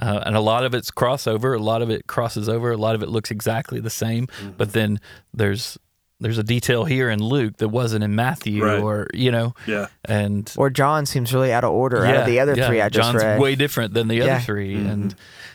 uh, 0.00 0.22
and 0.24 0.36
a 0.36 0.40
lot 0.40 0.64
of 0.64 0.74
it's 0.74 0.90
crossover. 0.92 1.58
A 1.58 1.62
lot 1.62 1.82
of 1.82 1.90
it 1.90 2.06
crosses 2.06 2.48
over. 2.48 2.70
A 2.70 2.76
lot 2.76 2.94
of 2.94 3.02
it 3.02 3.08
looks 3.08 3.30
exactly 3.32 3.80
the 3.80 3.90
same. 3.90 4.26
Mm-hmm. 4.28 4.50
But 4.56 4.72
then 4.72 5.00
there's 5.34 5.78
there's 6.20 6.38
a 6.38 6.44
detail 6.44 6.84
here 6.84 7.10
in 7.10 7.18
Luke 7.20 7.56
that 7.56 7.70
wasn't 7.70 8.04
in 8.04 8.14
Matthew, 8.14 8.62
Right. 8.64 8.78
or 8.78 9.08
you 9.12 9.32
know, 9.32 9.54
Yeah. 9.66 9.88
and 10.04 10.48
Or 10.56 10.70
John 10.70 11.04
seems 11.04 11.34
really 11.34 11.52
out 11.52 11.64
of 11.64 11.72
order 11.72 12.06
out 12.06 12.14
of 12.14 12.26
the 12.26 12.38
other 12.38 12.54
yeah, 12.54 12.68
three 12.68 12.80
I 12.80 12.88
just 12.90 13.10
John's 13.10 13.24
read. 13.24 13.40
way 13.40 13.56
different 13.56 13.92
than 13.92 14.06
the 14.06 14.14
Yeah. 14.18 14.24
other 14.36 14.40
3 14.40 14.76
Mhm. 14.76 14.88
and 14.92 15.14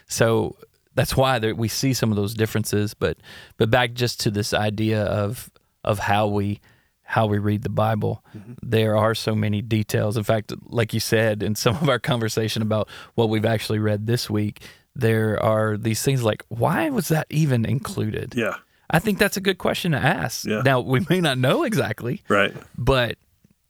so 0.09 0.57
that's 0.97 1.15
why 1.15 1.39
there, 1.39 1.55
we 1.55 1.69
see 1.69 1.94
some 1.94 2.11
of 2.11 2.17
those 2.17 2.33
differences. 2.33 2.94
But 2.94 3.17
but 3.55 3.69
back 3.69 3.94
just 3.94 4.19
to 4.21 4.31
this 4.31 4.53
idea 4.53 5.03
of 5.03 5.49
of 5.85 5.99
how 5.99 6.27
we 6.27 6.59
how 7.03 7.25
we 7.27 7.38
read 7.39 7.61
the 7.63 7.69
Bible, 7.69 8.21
there 8.61 8.97
are 8.97 9.15
so 9.15 9.33
many 9.33 9.61
details. 9.61 10.17
In 10.17 10.23
fact, 10.23 10.51
like 10.65 10.94
you 10.94 10.99
said 10.99 11.41
in 11.41 11.55
some 11.55 11.75
of 11.77 11.88
our 11.88 11.99
conversation 11.99 12.61
about 12.61 12.89
what 13.15 13.29
we've 13.29 13.45
actually 13.45 13.79
read 13.79 14.07
this 14.07 14.29
week, 14.29 14.61
there 14.94 15.41
are 15.41 15.77
these 15.77 16.01
things 16.03 16.21
like 16.23 16.44
why 16.49 16.89
was 16.89 17.07
that 17.07 17.27
even 17.29 17.63
included? 17.65 18.33
Yeah. 18.35 18.55
I 18.89 18.99
think 18.99 19.19
that's 19.19 19.38
a 19.38 19.41
good 19.41 19.57
question 19.57 19.91
to 19.94 19.97
ask. 19.99 20.45
Yeah. 20.45 20.61
Now 20.65 20.79
we 20.81 21.05
may 21.09 21.21
not 21.21 21.38
know 21.38 21.63
exactly, 21.63 22.23
Right. 22.29 22.53
but 22.77 23.17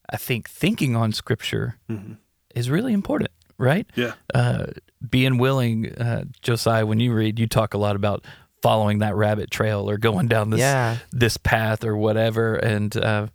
I 0.10 0.18
think 0.18 0.48
thinking 0.50 0.96
on 0.96 1.12
Scripture 1.12 1.76
Mhm. 1.90 2.18
is 2.56 2.70
really 2.70 2.94
important, 2.94 3.32
right? 3.58 3.88
Yeah. 3.96 4.14
Uh, 4.34 4.68
being 5.10 5.38
willing, 5.38 5.94
uh, 5.96 6.26
Josiah, 6.42 6.86
when 6.86 7.00
you 7.00 7.14
read, 7.14 7.40
you 7.40 7.48
talk 7.48 7.74
a 7.74 7.78
lot 7.78 7.96
about 7.96 8.26
following 8.62 9.00
that 9.00 9.16
rabbit 9.16 9.52
trail 9.52 9.90
or 9.90 9.98
going 9.98 10.28
down 10.28 10.50
this 10.50 10.60
Yeah. 10.60 10.98
this 11.12 11.38
path 11.38 11.84
or 11.84 11.96
whatever, 11.96 12.56
and 12.56 12.96
uh, 12.98 13.28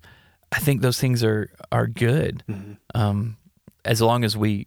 I 0.50 0.58
think 0.58 0.82
those 0.82 0.98
things 0.98 1.22
are 1.22 1.48
are 1.70 1.86
good 1.86 2.42
Mhm. 2.50 2.76
um, 2.94 3.36
as 3.84 4.00
long 4.02 4.24
as 4.24 4.36
we 4.36 4.66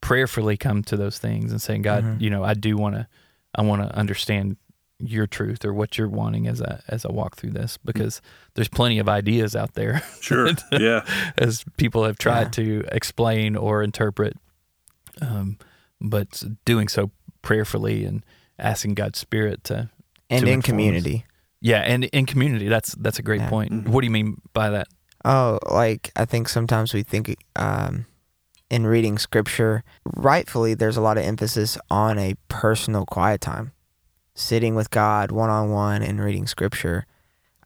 prayerfully 0.00 0.56
come 0.56 0.82
to 0.84 0.96
those 0.96 1.18
things 1.18 1.50
and 1.52 1.60
saying, 1.60 1.82
God, 1.82 2.04
Mhm. 2.04 2.20
you 2.20 2.30
know, 2.30 2.42
I 2.44 2.54
do 2.54 2.76
want 2.76 2.94
to, 2.94 3.06
I 3.54 3.62
want 3.62 3.82
to 3.82 3.94
understand 3.96 4.56
your 5.00 5.26
truth 5.26 5.64
or 5.64 5.72
what 5.72 5.96
you're 5.98 6.08
wanting 6.08 6.48
as 6.48 6.60
I 6.60 6.80
as 6.88 7.04
I 7.04 7.12
walk 7.12 7.36
through 7.36 7.50
this 7.52 7.78
because 7.84 8.20
there's 8.54 8.68
plenty 8.68 8.98
of 8.98 9.08
ideas 9.08 9.54
out 9.54 9.74
there 9.74 10.02
Sure. 10.20 10.50
yeah. 10.72 11.04
as 11.36 11.64
people 11.76 12.04
have 12.04 12.18
tried 12.18 12.52
to 12.54 12.84
explain 12.90 13.54
or 13.54 13.82
interpret, 13.84 14.36
um, 15.22 15.58
but 16.00 16.42
doing 16.64 16.88
so 16.88 17.10
prayerfully 17.42 18.04
and 18.04 18.24
asking 18.58 18.94
God's 18.94 19.18
Spirit 19.18 19.64
to, 19.64 19.90
And 20.30 20.40
To 20.40 20.46
in 20.46 20.54
inform 20.54 20.58
us. 20.58 20.64
community. 20.66 21.24
yeah, 21.60 21.80
and 21.80 22.04
in 22.04 22.26
community. 22.26 22.68
That's 22.68 22.94
that's 22.96 23.18
a 23.18 23.22
great 23.22 23.40
Yeah. 23.40 23.48
point. 23.50 23.72
Mhm. 23.72 23.88
What 23.88 24.02
do 24.02 24.06
you 24.06 24.10
mean 24.12 24.40
by 24.52 24.70
that? 24.70 24.88
Oh, 25.24 25.58
like 25.70 26.10
I 26.16 26.24
think 26.26 26.48
sometimes 26.48 26.92
we 26.94 27.02
think 27.02 27.34
um, 27.56 28.04
in 28.70 28.86
reading 28.86 29.16
scripture, 29.18 29.82
rightfully, 30.04 30.74
there's 30.74 30.96
a 30.96 31.00
lot 31.00 31.16
of 31.18 31.24
emphasis 31.24 31.78
on 31.90 32.18
a 32.18 32.34
personal 32.48 33.06
quiet 33.06 33.40
time, 33.40 33.72
sitting 34.34 34.74
with 34.74 34.90
God 34.90 35.32
one 35.32 35.50
on 35.50 35.70
one 35.70 36.02
and 36.02 36.20
reading 36.20 36.46
scripture. 36.46 37.06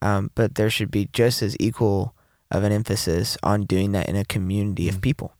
Um, 0.00 0.31
but 0.35 0.55
there 0.55 0.71
should 0.71 0.91
be 0.91 1.09
just 1.12 1.43
as 1.43 1.57
equal 1.61 2.15
of 2.50 2.65
an 2.65 2.73
emphasis 2.73 3.37
on 3.43 3.62
doing 3.67 3.93
that 3.93 4.09
in 4.09 4.17
a 4.17 4.25
community 4.25 4.87
Mhm. 4.87 4.95
of 4.95 5.00
people, 5.00 5.35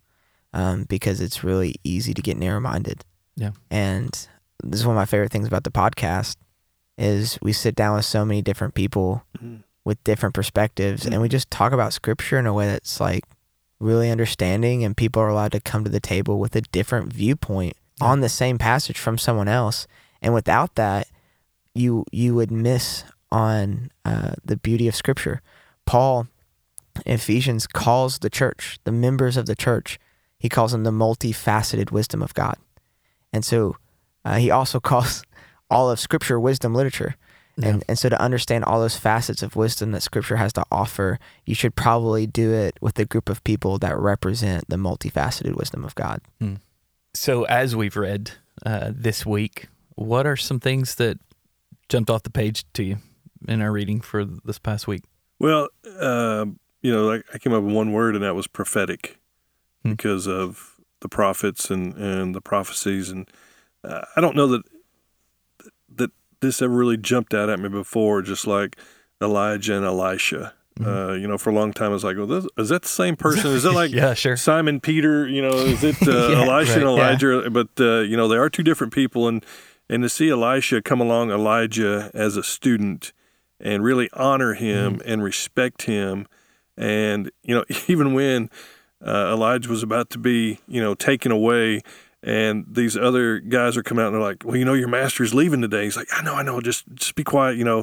um, 0.53 0.85
because 0.89 1.21
it's 1.21 1.43
really 1.45 1.77
easy 1.85 2.13
to 2.15 2.23
get 2.23 2.37
narrow 2.37 2.61
minded. 2.61 3.05
Yeah. 3.37 3.53
And 3.71 4.11
this 4.63 4.81
is 4.81 4.87
one 4.87 4.97
of 4.97 5.01
my 5.01 5.07
favorite 5.07 5.33
things 5.33 5.47
about 5.47 5.65
the 5.65 5.71
podcast 5.71 6.37
is 6.99 7.39
we 7.43 7.53
sit 7.53 7.75
down 7.75 7.97
with 7.97 8.05
so 8.05 8.25
many 8.25 8.43
different 8.43 8.75
people 8.75 9.25
Mhm. 9.39 9.63
with 9.85 10.03
different 10.05 10.35
perspectives 10.35 11.05
and 11.07 11.21
we 11.21 11.29
just 11.29 11.51
talk 11.51 11.73
about 11.73 11.93
scripture 11.93 12.39
in 12.39 12.47
a 12.47 12.53
way 12.53 12.67
that's 12.67 13.01
like 13.01 13.25
really 13.81 14.11
understanding 14.11 14.85
and 14.85 14.97
people 14.97 15.21
are 15.23 15.29
allowed 15.29 15.51
to 15.53 15.61
come 15.61 15.83
to 15.83 15.91
the 15.91 15.99
table 16.01 16.39
with 16.39 16.55
a 16.55 16.61
different 16.61 17.13
viewpoint 17.13 17.75
Yeah. 18.01 18.07
on 18.09 18.21
the 18.21 18.29
same 18.29 18.59
passage 18.59 18.99
from 18.99 19.19
someone 19.19 19.49
else 19.49 19.87
and 20.21 20.33
without 20.35 20.75
that 20.77 21.09
you 21.75 22.05
you 22.13 22.35
would 22.35 22.51
miss 22.53 23.03
on 23.33 23.91
uh, 24.05 24.33
the 24.45 24.57
beauty 24.59 24.87
of 24.87 24.95
scripture 24.95 25.41
paul 25.87 26.29
in 27.07 27.15
ephesians 27.15 27.67
calls 27.67 28.19
the 28.21 28.31
church 28.31 28.79
the 28.85 28.93
members 28.93 29.37
of 29.39 29.47
the 29.47 29.57
church 29.57 29.99
he 30.43 30.49
calls 30.49 30.73
them 30.73 30.83
the 30.83 30.91
multifaceted 30.91 31.93
wisdom 31.93 32.21
of 32.21 32.35
god. 32.35 32.57
And 33.33 33.45
so 33.45 33.77
uh, 34.25 34.39
he 34.39 34.51
also 34.51 34.81
calls 34.91 35.23
all 35.71 35.89
of 35.89 36.01
scripture 36.01 36.41
wisdom 36.41 36.75
literature. 36.75 37.15
And, 37.63 37.85
and 37.87 37.97
so 37.97 38.09
to 38.09 38.21
understand 38.21 38.65
all 38.65 38.81
those 38.81 38.97
facets 38.97 39.41
of 39.41 39.55
wisdom 39.55 39.93
that 39.93 40.03
scripture 40.03 40.37
has 40.37 40.53
to 40.55 40.65
offer, 40.73 41.21
you 41.45 41.55
should 41.55 41.77
probably 41.77 42.27
do 42.27 42.53
it 42.53 42.77
with 42.81 42.99
a 42.99 43.05
group 43.05 43.29
of 43.29 43.45
people 43.45 43.79
that 43.79 43.97
represent 43.97 44.69
the 44.69 44.77
multifaceted 44.77 45.55
wisdom 45.55 45.85
of 45.85 45.95
God. 45.95 46.23
So, 47.15 47.45
as 47.45 47.77
we've 47.77 47.97
read 47.97 48.33
uh, 48.67 48.91
this 48.93 49.25
week, 49.25 49.69
what 49.95 50.27
are 50.27 50.37
some 50.37 50.59
things 50.59 50.97
that 50.97 51.19
jumped 51.89 52.11
off 52.11 52.25
the 52.25 52.31
page 52.31 52.65
to 52.73 52.83
you 52.83 52.97
in 53.47 53.63
our 53.63 53.71
reading 53.71 54.01
for 54.01 54.25
this 54.25 54.59
past 54.59 54.89
week? 54.89 55.05
Well, 55.39 55.69
um, 56.01 56.59
you 56.81 56.91
know, 56.91 57.13
I, 57.13 57.21
I 57.33 57.39
came 57.39 57.53
up 57.53 57.63
with 57.63 57.75
one 57.75 57.93
word, 57.93 58.17
and 58.17 58.25
that 58.25 58.35
was 58.35 58.47
prophetic, 58.49 59.19
Hmm. 59.83 59.91
because 59.93 60.27
of 60.29 60.77
the 61.01 61.09
prophets 61.09 61.71
and 61.71 61.95
and 61.95 62.35
the 62.35 62.41
prophecies, 62.41 63.11
and 63.11 63.29
uh, 63.85 64.03
I 64.17 64.21
don't 64.21 64.37
know 64.37 64.47
that 64.49 64.63
that 65.97 66.11
this 66.41 66.63
ever 66.63 66.75
really 66.75 66.97
jumped 66.97 67.35
out 67.35 67.49
at 67.51 67.59
me 67.61 67.69
before, 67.69 68.23
just 68.23 68.47
like 68.47 68.77
Elijah 69.21 69.77
and 69.77 69.85
Elisha. 69.85 70.55
Uh, 70.85 71.13
you 71.13 71.29
know, 71.29 71.37
for 71.37 71.51
a 71.51 71.53
long 71.53 71.71
time, 71.73 71.91
I 71.91 71.93
was 71.93 72.03
like, 72.03 72.17
well, 72.17 72.27
this, 72.27 72.47
is 72.57 72.71
that 72.71 72.83
the 72.83 72.89
same 72.89 73.15
person? 73.15 73.51
Is 73.53 73.63
that 73.65 73.73
like 73.75 73.93
yeah, 73.93 74.15
sure. 74.15 74.37
Simon 74.37 74.81
Peter? 74.81 75.29
You 75.29 75.43
know, 75.43 75.51
is 75.53 75.85
it 75.85 75.97
uh, 76.09 76.29
Yeah, 76.29 76.43
Elisha 76.43 76.75
and 76.77 76.85
right, 76.85 76.97
yeah. 76.97 77.29
Elijah? 77.29 77.51
But 77.51 77.69
uh, 77.79 78.01
you 78.01 78.17
know, 78.17 78.27
they 78.27 78.37
are 78.37 78.49
two 78.49 78.63
different 78.63 78.93
people, 78.93 79.29
and 79.29 79.45
and 79.91 80.03
to 80.03 80.09
see 80.09 80.31
Elisha 80.31 80.81
come 80.81 81.01
along 81.01 81.31
Elijah 81.31 82.11
as 82.15 82.37
a 82.39 82.43
student 82.43 83.13
and 83.61 83.85
really 83.85 84.09
honor 84.15 84.55
him 84.55 84.95
Mm-hmm. 84.95 85.09
and 85.11 85.23
respect 85.23 85.83
him, 85.83 86.27
and 86.77 87.31
you 87.43 87.55
know, 87.55 87.65
even 87.87 88.15
when 88.15 88.49
uh, 89.05 89.33
Elijah 89.33 89.69
was 89.69 89.83
about 89.83 90.11
to 90.11 90.19
be 90.19 90.59
you 90.69 90.81
know 90.81 90.95
taken 90.95 91.33
away. 91.33 91.81
And 92.25 92.67
these 92.71 92.97
other 92.97 93.41
guys 93.41 93.77
are 93.77 93.83
coming 93.83 94.05
out 94.05 94.09
and 94.09 94.15
they're 94.15 94.23
like, 94.23 94.45
"Well, 94.45 94.57
you 94.57 94.65
know, 94.65 94.75
your 94.75 94.87
master's 94.87 95.35
leaving 95.35 95.61
today." 95.61 95.85
He's 95.85 95.97
like, 95.97 96.07
"I 96.13 96.23
know, 96.23 96.35
I 96.35 96.43
know. 96.43 96.61
Just, 96.61 96.85
just 96.95 97.17
be 97.17 97.25
quiet. 97.25 97.57
You 97.57 97.65
know, 97.65 97.83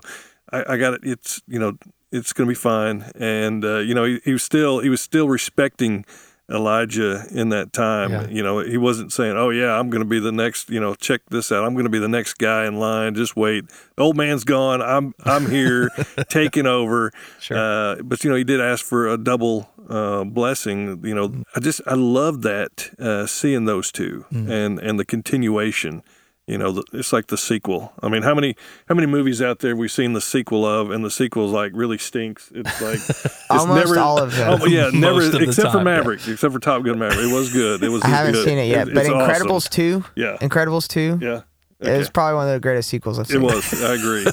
I, 0.50 0.64
I 0.74 0.78
got 0.78 0.94
it. 0.94 1.02
It's, 1.04 1.42
you 1.46 1.60
know, 1.60 1.78
it's 2.14 2.32
going 2.32 2.48
to 2.48 2.52
be 2.52 2.56
fine." 2.56 3.12
And 3.16 3.66
uh, 3.66 3.80
you 3.80 3.94
know, 3.94 4.06
he, 4.06 4.22
he 4.24 4.32
was 4.32 4.42
still, 4.42 4.80
he 4.80 4.88
was 4.88 5.02
still 5.02 5.28
respecting 5.28 6.06
Elijah 6.50 7.25
in 7.32 7.50
that 7.50 7.74
time. 7.74 8.12
Yeah. 8.12 8.27
You 8.27 8.44
know, 8.44 8.60
he 8.60 8.77
wasn't 8.77 9.13
saying, 9.13 9.38
"Oh 9.38 9.50
yeah, 9.50 9.77
I'm 9.77 9.89
going 9.89 10.03
to 10.03 10.10
be 10.10 10.20
the 10.20 10.32
next." 10.32 10.70
You 10.70 10.79
know, 10.79 10.96
check 10.96 11.22
this 11.29 11.51
out. 11.51 11.63
I'm 11.63 11.74
going 11.74 11.86
to 11.86 11.91
be 11.91 12.00
the 12.00 12.08
next 12.08 12.36
guy 12.36 12.65
in 12.65 12.79
line. 12.79 13.15
Just 13.15 13.36
wait. 13.36 13.65
The 13.96 14.03
old 14.03 14.18
man's 14.18 14.44
gone. 14.44 14.82
I'm, 14.82 15.13
I'm 15.25 15.50
here, 15.50 15.89
taking 16.29 16.65
over. 16.65 17.12
Sure. 17.39 17.58
Uh, 17.58 17.96
but 18.03 18.24
you 18.24 18.29
know, 18.29 18.36
he 18.36 18.44
did 18.44 18.62
ask 18.62 18.86
for 18.86 19.08
a 19.08 19.18
double 19.18 19.70
uh, 19.89 20.24
blessing. 20.24 21.03
You 21.03 21.15
know, 21.15 21.44
I 21.56 21.60
just 21.60 21.82
I 21.86 21.96
love 21.96 22.41
that 22.44 22.89
uh, 23.00 23.25
seeing 23.25 23.65
those 23.65 23.91
two 23.91 24.25
and 24.32 24.79
and 24.79 25.00
the 25.00 25.06
continuation. 25.06 26.03
You 26.50 26.58
know, 26.58 26.72
the, 26.72 26.84
it's 26.94 27.13
like 27.13 27.27
the 27.27 27.38
sequel. 27.38 27.94
I 28.01 28.10
mean, 28.10 28.24
how 28.24 28.34
many 28.34 28.56
how 28.88 28.96
many 28.96 29.06
movies 29.06 29.39
out 29.41 29.60
there 29.60 29.75
we've 29.75 29.91
seen 29.91 30.13
the 30.13 30.22
sequel 30.22 30.65
of, 30.65 30.89
and 30.89 31.06
the 31.06 31.12
sequel's 31.12 31.51
like 31.51 31.72
really 31.75 31.98
stinks. 32.00 32.51
It's 32.53 32.82
like 32.82 32.96
it's 33.10 33.46
Almost 33.51 33.88
never, 33.88 34.00
all 34.00 34.20
of 34.20 34.36
them. 34.36 34.60
Oh, 34.62 34.65
yeah, 34.65 34.89
never 34.94 35.22
except 35.22 35.56
for 35.72 35.77
time, 35.77 35.88
yeah. 35.88 35.96
Maverick, 35.98 36.27
except 36.27 36.51
for 36.53 36.60
Top 36.60 36.84
Gun 36.84 36.98
Maverick. 36.98 37.29
It 37.29 37.34
was 37.34 37.53
good. 37.53 37.84
It 37.84 37.89
was. 37.89 38.01
I 38.03 38.08
haven't 38.08 38.34
good. 38.34 38.46
seen 38.46 38.58
it 38.58 38.65
yet, 38.65 38.88
It- 38.88 38.94
but 38.96 39.01
it's 39.06 39.10
awesome. 39.10 39.48
Incredibles 39.48 39.70
two, 39.70 40.03
Yeah, 40.15 40.38
Incredibles 40.41 40.88
two, 40.88 41.20
yeah. 41.22 41.41
is 41.79 42.10
probably 42.10 42.36
one 42.36 42.48
of 42.48 42.53
the 42.53 42.60
greatest 42.60 42.89
sequels 42.89 43.20
I've 43.20 43.27
seen. 43.27 43.41
It 43.41 43.44
was. 43.44 43.84
I 43.84 43.94
agree. 43.94 44.25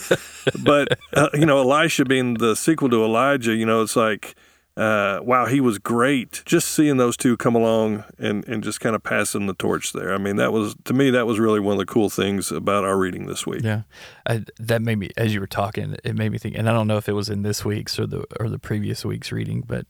but 0.64 0.98
uh, 1.12 1.28
you 1.34 1.44
know, 1.44 1.58
Elisha 1.60 2.04
being 2.06 2.34
the 2.34 2.56
sequel 2.56 2.88
to 2.90 3.04
Elijah, 3.04 3.54
you 3.54 3.66
know, 3.66 3.82
it's 3.82 3.94
like, 3.94 4.34
uh, 4.76 5.20
wow, 5.22 5.46
he 5.46 5.60
was 5.60 5.78
great. 5.78 6.42
Just 6.44 6.68
seeing 6.68 6.98
those 6.98 7.16
two 7.16 7.36
come 7.38 7.54
along 7.54 8.04
and 8.18 8.46
and 8.46 8.62
just 8.62 8.78
kind 8.80 8.94
of 8.94 9.02
passing 9.02 9.46
the 9.46 9.54
torch 9.54 9.92
there. 9.92 10.12
I 10.12 10.18
mean, 10.18 10.36
that 10.36 10.52
was 10.52 10.74
to 10.84 10.92
me 10.92 11.10
that 11.10 11.26
was 11.26 11.38
really 11.38 11.60
one 11.60 11.72
of 11.72 11.78
the 11.78 11.86
cool 11.86 12.10
things 12.10 12.52
about 12.52 12.84
our 12.84 12.98
reading 12.98 13.26
this 13.26 13.46
week. 13.46 13.62
Yeah, 13.62 13.82
I, 14.28 14.44
that 14.58 14.82
made 14.82 14.98
me 14.98 15.10
as 15.16 15.32
you 15.32 15.40
were 15.40 15.46
talking. 15.46 15.96
It 16.04 16.14
made 16.14 16.30
me 16.30 16.36
think, 16.36 16.58
and 16.58 16.68
I 16.68 16.72
don't 16.72 16.86
know 16.86 16.98
if 16.98 17.08
it 17.08 17.14
was 17.14 17.30
in 17.30 17.42
this 17.42 17.64
week's 17.64 17.98
or 17.98 18.06
the 18.06 18.26
or 18.38 18.50
the 18.50 18.58
previous 18.58 19.02
week's 19.02 19.32
reading, 19.32 19.64
but 19.66 19.86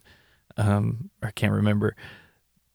um, 0.57 1.11
I 1.21 1.33
can't 1.33 1.52
remember. 1.52 1.97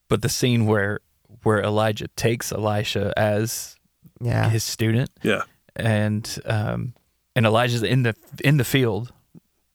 But 0.09 0.21
the 0.21 0.29
scene 0.29 0.65
where 0.65 0.99
where 1.43 1.61
Elijah 1.61 2.09
takes 2.09 2.51
Elisha 2.51 3.13
as 3.15 3.77
Yeah, 4.19 4.49
his 4.49 4.65
student, 4.65 5.11
Yeah, 5.23 5.43
and 5.77 6.39
um, 6.45 6.93
and 7.37 7.45
Elijah's 7.45 7.83
in 7.83 8.03
the 8.03 8.15
in 8.43 8.57
the 8.57 8.65
field, 8.65 9.13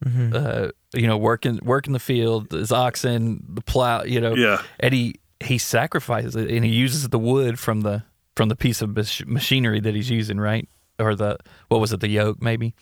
hmm 0.06 0.32
uh, 0.34 0.68
you 0.94 1.06
know, 1.06 1.16
working 1.16 1.58
working 1.62 1.92
the 1.92 1.98
field, 1.98 2.52
his 2.52 2.72
oxen, 2.72 3.44
the 3.48 3.60
plow, 3.60 4.02
you 4.02 4.20
know, 4.20 4.34
yeah, 4.34 4.62
and 4.80 4.94
he 4.94 5.16
he 5.40 5.58
sacrifices 5.58 6.36
it 6.36 6.50
and 6.50 6.64
he 6.64 6.70
uses 6.70 7.08
the 7.08 7.18
wood 7.18 7.58
from 7.58 7.82
the 7.82 8.02
from 8.36 8.48
the 8.48 8.56
piece 8.56 8.82
of 8.82 8.96
machinery 9.26 9.80
that 9.80 9.94
he's 9.94 10.10
using 10.10 10.38
right? 10.38 10.68
Or 10.98 11.14
the 11.14 11.38
what 11.68 11.80
was 11.80 11.92
it 11.92 12.00
the 12.00 12.08
yoke 12.08 12.40
maybe? 12.40 12.74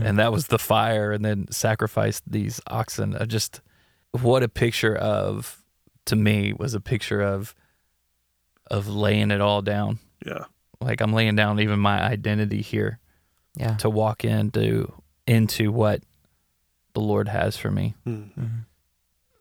And 0.00 0.18
that 0.18 0.32
was 0.32 0.46
the 0.46 0.58
fire 0.58 1.12
and 1.12 1.22
then 1.22 1.46
sacrificed 1.50 2.22
these 2.26 2.58
oxen. 2.66 3.14
Uh, 3.14 3.26
just 3.26 3.60
what 4.12 4.42
a 4.42 4.48
picture 4.48 4.96
of 4.96 5.62
to 6.06 6.16
me 6.16 6.54
was 6.54 6.72
a 6.72 6.80
picture 6.80 7.20
of 7.20 7.54
of 8.70 8.88
laying 8.88 9.30
it 9.30 9.42
all 9.42 9.60
down. 9.60 9.98
Yeah, 10.24 10.44
like 10.84 11.00
i'm 11.00 11.12
laying 11.12 11.36
down 11.36 11.60
even 11.60 11.78
my 11.78 12.02
identity 12.02 12.62
here 12.62 12.98
yeah. 13.56 13.76
to 13.76 13.90
walk 13.90 14.24
into 14.24 14.92
into 15.26 15.72
what 15.72 16.02
the 16.94 17.00
lord 17.00 17.28
has 17.28 17.56
for 17.56 17.70
me 17.70 17.94
Mm. 18.06 18.30
Mhm. 18.38 18.50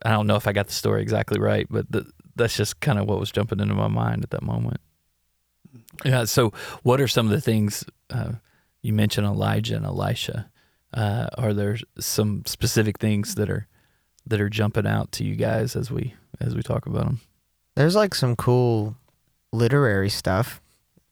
I 0.05 0.10
don't 0.12 0.27
know 0.27 0.36
if 0.36 0.48
I 0.48 0.51
got 0.51 0.67
the 0.67 0.74
story 0.74 1.01
exactly 1.01 1.39
right, 1.39 1.65
but 1.69 1.89
the, 1.89 2.05
that's 2.36 2.57
just 2.57 2.81
kind 2.81 3.00
of 3.00 3.07
what 3.07 3.22
was 3.22 3.31
jumping 3.31 3.62
into 3.62 3.74
my 3.74 3.88
mind 3.88 4.22
at 4.24 4.31
that 4.31 4.43
moment. 4.43 4.81
Yeah. 6.03 6.25
So, 6.25 6.51
what 6.83 7.00
are 7.00 7.07
some 7.07 7.25
of 7.27 7.31
the 7.31 7.39
things 7.39 7.86
uh, 8.10 8.33
you 8.81 8.91
mentioned? 8.91 9.25
Elijah 9.25 9.77
and 9.77 9.86
Elisha. 9.86 10.50
Uh, 10.93 11.27
are 11.38 11.53
there 11.53 11.77
some 12.00 12.43
specific 12.45 13.00
things 13.00 13.36
that 13.36 13.50
are 13.50 13.67
that 14.27 14.41
are 14.41 14.50
jumping 14.50 14.86
out 14.86 15.12
to 15.13 15.24
you 15.24 15.36
guys 15.38 15.74
as 15.75 15.89
we 15.89 16.15
as 16.41 16.53
we 16.53 16.62
talk 16.62 16.86
about 16.86 17.05
them? 17.05 17.22
There's 17.75 17.95
like 17.95 18.13
some 18.13 18.36
cool 18.36 18.98
literary 19.53 20.10
stuff 20.10 20.62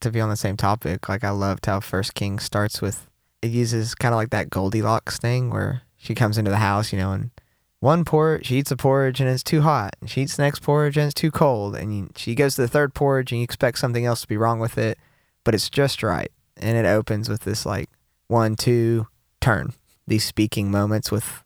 to 0.00 0.10
be 0.10 0.20
on 0.20 0.28
the 0.28 0.36
same 0.36 0.58
topic. 0.58 1.08
Like 1.08 1.24
I 1.24 1.30
loved 1.30 1.64
how 1.64 1.80
First 1.80 2.12
King 2.14 2.38
starts 2.38 2.82
with 2.82 3.08
it 3.40 3.50
uses 3.50 3.94
kind 3.94 4.12
of 4.12 4.18
like 4.18 4.30
that 4.30 4.50
Goldilocks 4.50 5.18
thing 5.18 5.48
where 5.50 5.82
she 6.02 6.16
comes 6.16 6.36
into 6.36 6.50
the 6.50 6.56
house, 6.56 6.92
you 6.92 6.98
know, 6.98 7.12
and 7.12 7.30
one 7.78 8.04
porridge, 8.04 8.46
she 8.46 8.58
eats 8.58 8.72
a 8.72 8.76
porridge 8.76 9.20
and 9.20 9.30
it's 9.30 9.44
too 9.44 9.60
hot. 9.60 9.94
And 10.00 10.10
she 10.10 10.22
eats 10.22 10.36
the 10.36 10.42
next 10.42 10.60
porridge 10.60 10.96
and 10.96 11.06
it's 11.06 11.14
too 11.14 11.30
cold. 11.30 11.76
And 11.76 12.10
she 12.16 12.34
goes 12.34 12.56
to 12.56 12.62
the 12.62 12.68
third 12.68 12.92
porridge 12.92 13.30
and 13.30 13.38
you 13.38 13.44
expect 13.44 13.78
something 13.78 14.04
else 14.04 14.20
to 14.22 14.28
be 14.28 14.36
wrong 14.36 14.58
with 14.58 14.76
it, 14.76 14.98
but 15.44 15.54
it's 15.54 15.70
just 15.70 16.02
right. 16.02 16.32
And 16.56 16.76
it 16.76 16.88
opens 16.88 17.28
with 17.28 17.42
this 17.42 17.64
like 17.64 17.88
one, 18.26 18.56
two, 18.56 19.06
turn. 19.40 19.74
These 20.08 20.24
speaking 20.24 20.72
moments 20.72 21.12
with 21.12 21.44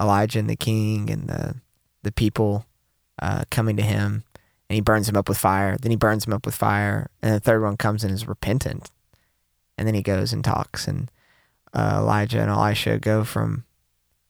Elijah 0.00 0.38
and 0.38 0.48
the 0.48 0.56
king 0.56 1.10
and 1.10 1.28
the 1.28 1.56
the 2.04 2.12
people 2.12 2.66
uh, 3.20 3.42
coming 3.50 3.76
to 3.76 3.82
him 3.82 4.22
and 4.68 4.74
he 4.76 4.80
burns 4.80 5.08
him 5.08 5.16
up 5.16 5.28
with 5.28 5.38
fire. 5.38 5.76
Then 5.76 5.90
he 5.90 5.96
burns 5.96 6.24
him 6.24 6.32
up 6.32 6.46
with 6.46 6.54
fire, 6.54 7.10
and 7.20 7.34
the 7.34 7.40
third 7.40 7.62
one 7.62 7.76
comes 7.76 8.04
and 8.04 8.12
is 8.12 8.28
repentant, 8.28 8.90
and 9.76 9.88
then 9.88 9.94
he 9.94 10.02
goes 10.02 10.32
and 10.32 10.44
talks. 10.44 10.86
And 10.86 11.10
uh, 11.74 11.96
Elijah 11.98 12.40
and 12.40 12.50
Elisha 12.50 12.98
go 12.98 13.24
from 13.24 13.64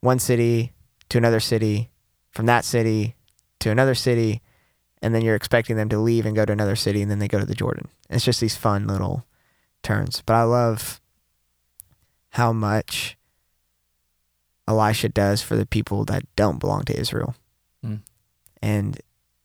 one 0.00 0.18
city 0.18 0.72
to 1.08 1.18
another 1.18 1.40
city, 1.40 1.90
from 2.30 2.46
that 2.46 2.64
city 2.64 3.16
to 3.60 3.70
another 3.70 3.94
city, 3.94 4.42
and 5.02 5.14
then 5.14 5.22
you're 5.22 5.34
expecting 5.34 5.76
them 5.76 5.88
to 5.88 5.98
leave 5.98 6.26
and 6.26 6.36
go 6.36 6.44
to 6.44 6.52
another 6.52 6.76
city, 6.76 7.02
and 7.02 7.10
then 7.10 7.18
they 7.18 7.28
go 7.28 7.38
to 7.38 7.46
the 7.46 7.54
Jordan. 7.54 7.88
It's 8.10 8.24
just 8.24 8.40
these 8.40 8.56
fun 8.56 8.86
little 8.86 9.26
turns. 9.82 10.22
But 10.24 10.34
I 10.34 10.42
love 10.42 11.00
how 12.30 12.52
much 12.52 13.16
Elisha 14.66 15.08
does 15.08 15.42
for 15.42 15.56
the 15.56 15.66
people 15.66 16.04
that 16.04 16.24
don't 16.36 16.58
belong 16.58 16.82
to 16.84 16.98
Israel. 16.98 17.34
Mm. 17.84 18.00
And 18.60 19.00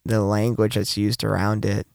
the 0.05 0.21
language 0.21 0.75
that's 0.75 0.97
used 0.97 1.23
around 1.23 1.65
it 1.65 1.87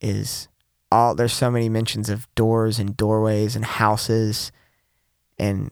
is 0.00 0.48
all 0.92 1.14
there's 1.14 1.32
so 1.32 1.50
many 1.50 1.68
mentions 1.68 2.08
of 2.08 2.32
doors 2.34 2.78
and 2.78 2.96
doorways 2.96 3.56
and 3.56 3.64
houses 3.64 4.52
and 5.38 5.70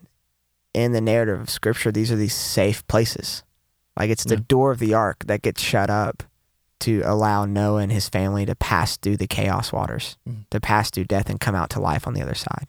in 0.84 0.92
the 0.92 1.00
narrative 1.00 1.40
of 1.40 1.50
scripture 1.50 1.90
these 1.92 2.10
are 2.12 2.16
these 2.16 2.34
safe 2.34 2.86
places 2.88 3.42
like 3.96 4.10
it's 4.10 4.24
the 4.24 4.36
Yeah. 4.36 4.42
door 4.48 4.70
of 4.70 4.78
the 4.78 4.94
ark 4.94 5.24
that 5.26 5.42
gets 5.42 5.60
shut 5.62 5.90
up 5.90 6.22
to 6.80 7.02
allow 7.04 7.44
Noah 7.44 7.80
and 7.82 7.90
his 7.90 8.08
family 8.08 8.46
to 8.46 8.54
pass 8.54 8.96
through 8.96 9.16
the 9.16 9.26
chaos 9.26 9.72
waters 9.72 10.16
Mhm. 10.28 10.44
to 10.50 10.60
pass 10.60 10.90
through 10.90 11.04
death 11.06 11.28
and 11.28 11.40
come 11.40 11.54
out 11.56 11.70
to 11.70 11.80
life 11.80 12.06
on 12.06 12.14
the 12.14 12.22
other 12.22 12.34
side 12.36 12.68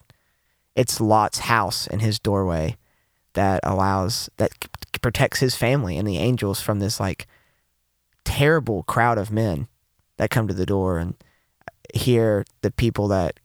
it's 0.74 1.00
Lot's 1.00 1.40
house 1.40 1.86
and 1.86 2.00
his 2.02 2.18
doorway 2.18 2.76
that 3.34 3.60
allows 3.62 4.28
that 4.38 4.50
protects 5.02 5.40
his 5.40 5.54
family 5.54 5.96
and 5.96 6.06
the 6.06 6.18
angels 6.18 6.60
from 6.60 6.78
this 6.80 6.98
like 7.00 7.26
terrible 8.24 8.82
crowd 8.84 9.18
of 9.18 9.30
men 9.30 9.68
that 10.16 10.30
come 10.30 10.46
to 10.48 10.54
the 10.54 10.66
door 10.66 10.98
and 10.98 11.14
here 11.94 12.44
the 12.62 12.70
people 12.70 13.08
that 13.08 13.40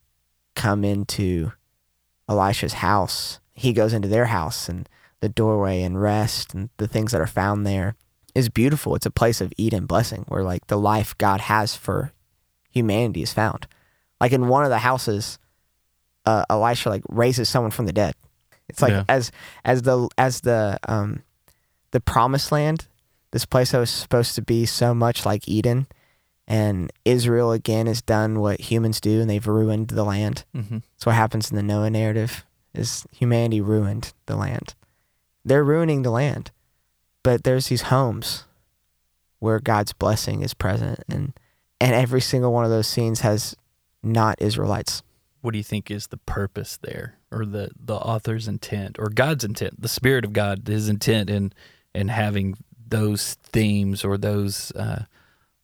come 0.55 0.83
into 0.83 1.51
Elisha's 2.27 2.73
house 2.73 3.39
he 3.55 3.73
goes 3.73 3.93
into 3.93 4.07
their 4.07 4.25
house 4.25 4.69
and 4.69 4.87
the 5.21 5.29
doorway 5.29 5.81
and 5.81 5.99
rest 6.01 6.53
and 6.53 6.69
the 6.77 6.87
things 6.87 7.11
that 7.11 7.21
are 7.21 7.27
found 7.27 7.65
there 7.65 7.95
is 8.35 8.49
beautiful. 8.49 8.95
It's 8.95 9.05
a 9.05 9.11
place 9.11 9.39
of 9.41 9.53
Eden 9.57 9.85
blessing 9.85 10.25
where 10.27 10.43
like 10.43 10.67
the 10.67 10.77
life 10.77 11.17
God 11.17 11.41
has 11.41 11.75
for 11.75 12.11
humanity 12.69 13.21
is 13.23 13.31
found. 13.33 13.65
Like 14.19 14.33
in 14.33 14.47
one 14.49 14.63
of 14.65 14.69
the 14.69 14.79
houses 14.79 15.39
uh, 16.25 16.43
Elisha 16.49 16.89
like 16.89 17.03
raises 17.09 17.47
someone 17.49 17.71
from 17.71 17.85
the 17.85 17.93
dead. 17.93 18.13
It's 18.67 18.81
like 18.81 18.91
Yeah. 18.91 19.03
as 19.07 19.31
as 19.63 19.83
the 19.83 20.09
as 20.17 20.41
the 20.41 20.77
um 20.87 21.23
the 21.91 22.01
promised 22.01 22.51
land 22.51 22.87
this 23.31 23.45
place 23.45 23.71
that 23.71 23.79
was 23.79 23.89
supposed 23.91 24.35
to 24.35 24.41
be 24.41 24.65
so 24.65 24.93
much 24.93 25.25
like 25.25 25.47
Eden 25.47 25.87
and 26.47 26.91
Israel 27.05 27.51
again 27.51 27.85
has 27.87 28.01
done 28.01 28.39
what 28.39 28.59
humans 28.61 28.99
do 29.01 29.21
and 29.21 29.29
they've 29.29 29.45
ruined 29.47 29.89
the 29.89 30.03
land. 30.03 30.45
Mm-hmm. 30.55 30.79
that's 30.93 31.05
what 31.05 31.15
happens 31.15 31.49
in 31.51 31.55
the 31.57 31.63
Noah 31.63 31.89
narrative 31.89 32.43
is 32.77 33.05
humanity 33.11 33.61
ruined 33.61 34.13
the 34.25 34.35
land. 34.35 34.75
They're 35.43 35.63
ruining 35.63 36.01
the 36.01 36.11
land. 36.11 36.51
But 37.23 37.43
there's 37.43 37.67
these 37.67 37.83
homes 37.83 38.43
where 39.39 39.59
God's 39.59 39.93
blessing 39.93 40.41
is 40.41 40.53
present 40.53 41.03
and 41.09 41.33
and 41.81 41.93
every 41.93 42.21
single 42.21 42.53
one 42.53 42.63
of 42.63 42.71
those 42.71 42.87
scenes 42.87 43.19
has 43.21 43.55
not 44.01 44.41
Israelites. 44.41 45.03
What 45.41 45.51
do 45.51 45.57
you 45.57 45.63
think 45.63 45.91
is 45.91 46.07
the 46.07 46.17
purpose 46.17 46.77
there, 46.77 47.17
or 47.31 47.45
the 47.45 47.71
the 47.79 47.95
author's 47.95 48.47
intent 48.47 48.97
or 48.97 49.09
God's 49.09 49.43
intent, 49.43 49.81
the 49.81 49.87
Spirit 49.87 50.23
of 50.23 50.33
God, 50.33 50.67
His 50.67 50.87
intent 50.87 51.29
in 51.29 51.53
in 51.93 52.09
having 52.09 52.57
those 52.87 53.35
themes 53.51 54.03
or 54.03 54.17
those 54.17 54.71
uh, 54.71 55.05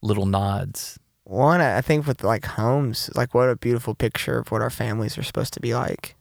little 0.02 0.26
nods. 0.26 1.00
One, 1.24 1.62
I 1.62 1.82
think 1.82 2.08
with 2.08 2.24
like 2.24 2.46
homes, 2.46 3.10
like 3.16 3.34
what 3.34 3.50
a 3.50 3.56
beautiful 3.56 3.96
picture 3.96 4.40
of 4.40 4.52
what 4.52 4.62
our 4.62 4.70
families 4.70 5.18
are 5.18 5.24
supposed 5.24 5.54
to 5.54 5.60
be 5.60 5.74
like. 5.74 6.16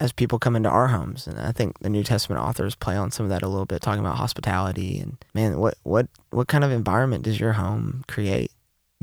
As 0.00 0.12
people 0.12 0.38
come 0.38 0.54
into 0.56 0.68
our 0.68 0.88
homes. 0.88 1.26
And 1.26 1.38
I 1.40 1.50
think 1.52 1.78
the 1.80 1.88
New 1.90 2.04
Testament 2.04 2.40
authors 2.40 2.74
play 2.76 2.96
on 2.96 3.10
some 3.10 3.24
of 3.26 3.30
that 3.30 3.42
a 3.42 3.48
little 3.48 3.66
bit, 3.66 3.82
talking 3.82 4.00
about 4.00 4.16
hospitality 4.16 5.00
and 5.00 5.16
man, 5.34 5.58
what 5.58 5.76
what 5.82 6.06
what 6.30 6.48
kind 6.48 6.64
of 6.64 6.70
environment 6.70 7.24
does 7.24 7.40
your 7.40 7.54
home 7.54 8.04
create? 8.08 8.52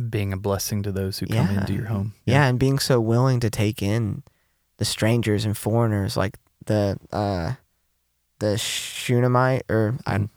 Being 0.09 0.33
a 0.33 0.37
blessing 0.37 0.83
to 0.83 0.91
those 0.91 1.19
who 1.19 1.25
come 1.27 1.49
into 1.49 1.73
your 1.73 1.85
home. 1.85 2.13
Yeah, 2.25 2.45
and 2.47 2.59
being 2.59 2.79
so 2.79 2.99
willing 2.99 3.39
to 3.39 3.49
take 3.49 3.81
in 3.81 4.23
the 4.77 4.83
strangers 4.85 5.45
and 5.45 5.55
foreigners, 5.57 6.17
like 6.17 6.37
the 6.65 6.97
uh, 7.13 7.53
the 8.39 8.57
Shunammite 8.57 9.63
or 9.69 9.97
I, 10.05 10.27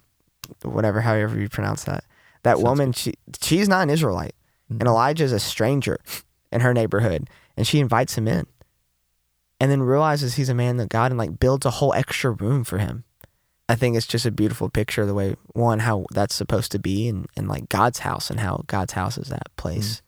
whatever, 0.62 1.00
however 1.00 1.38
you 1.40 1.48
pronounce 1.48 1.84
that. 1.84 2.04
That 2.44 2.56
Sounds 2.56 2.62
woman, 2.68 2.92
she 2.92 3.14
she's 3.42 3.68
not 3.68 3.82
an 3.82 3.90
Israelite, 3.90 4.34
Mhm. 4.72 4.78
and 4.80 4.82
Elijah's 4.88 5.32
a 5.32 5.40
stranger 5.40 5.98
in 6.52 6.60
her 6.60 6.72
neighborhood, 6.72 7.28
and 7.56 7.66
she 7.66 7.80
invites 7.80 8.16
him 8.16 8.28
in, 8.28 8.46
and 9.60 9.70
then 9.70 9.82
realizes 9.82 10.34
he's 10.34 10.48
a 10.48 10.54
man 10.54 10.76
that 10.76 10.88
God 10.88 11.10
and 11.10 11.18
like 11.18 11.40
builds 11.40 11.66
a 11.66 11.70
whole 11.70 11.92
extra 11.94 12.30
room 12.30 12.64
for 12.64 12.78
him. 12.78 13.04
I 13.68 13.74
think 13.74 13.96
it's 13.96 14.06
just 14.06 14.24
a 14.24 14.30
beautiful 14.30 14.70
picture 14.70 15.02
of 15.02 15.08
the 15.08 15.14
way 15.14 15.36
one 15.52 15.80
how 15.80 16.06
that's 16.12 16.34
supposed 16.34 16.72
to 16.72 16.78
be, 16.78 17.08
and 17.08 17.26
and 17.36 17.48
like 17.48 17.68
God's 17.68 18.00
house 18.00 18.30
and 18.30 18.40
how 18.40 18.64
God's 18.66 18.94
house 18.94 19.18
is 19.18 19.28
that 19.28 19.54
place 19.56 20.00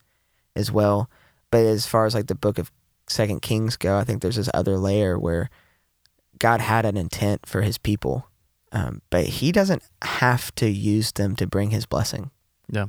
as 0.57 0.73
well. 0.73 1.11
But 1.51 1.65
as 1.65 1.87
far 1.87 2.07
as 2.07 2.15
like 2.15 2.27
the 2.27 2.35
book 2.35 2.59
of 2.59 2.71
Second 3.07 3.43
Kings 3.43 3.77
go, 3.77 3.99
I 3.99 4.05
think 4.05 4.23
there's 4.23 4.37
this 4.37 4.51
other 4.55 4.79
layer 4.79 5.19
where 5.19 5.51
God 6.39 6.61
had 6.61 6.87
an 6.87 6.97
intent 6.97 7.45
for 7.45 7.61
His 7.61 7.77
people, 7.77 8.29
um, 8.73 9.03
but 9.11 9.27
He 9.27 9.53
doesn't 9.53 9.83
have 10.03 10.55
to 10.55 10.69
use 10.69 11.13
them 11.13 11.37
to 11.37 11.47
bring 11.47 11.71
His 11.71 11.87
blessing. 11.87 12.31
Yeah. 12.71 12.87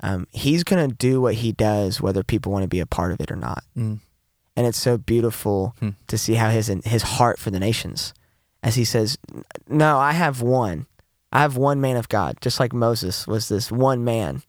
Um, 0.00 0.26
he's 0.30 0.64
gonna 0.64 0.88
do 0.88 1.20
what 1.20 1.34
He 1.34 1.52
does, 1.52 2.00
whether 2.00 2.22
people 2.22 2.50
want 2.50 2.62
to 2.62 2.68
be 2.68 2.80
a 2.80 2.86
part 2.86 3.12
of 3.12 3.20
it 3.20 3.30
or 3.30 3.36
not. 3.36 3.62
Mm. 3.76 4.00
And 4.58 4.66
it's 4.66 4.80
so 4.80 4.98
beautiful 4.98 5.76
Hmm. 5.78 5.90
to 6.08 6.18
see 6.18 6.34
how 6.34 6.50
his 6.50 6.66
his 6.84 7.02
heart 7.02 7.38
for 7.38 7.50
the 7.52 7.60
nations, 7.60 8.12
as 8.60 8.74
he 8.74 8.84
says, 8.84 9.16
"No, 9.68 9.98
I 9.98 10.10
have 10.12 10.42
one. 10.42 10.86
I 11.30 11.42
have 11.42 11.56
one 11.56 11.80
man 11.80 11.96
of 11.96 12.08
God, 12.08 12.38
just 12.40 12.58
like 12.58 12.72
Moses 12.72 13.24
was 13.28 13.48
this 13.48 13.70
one 13.70 14.02
man." 14.02 14.42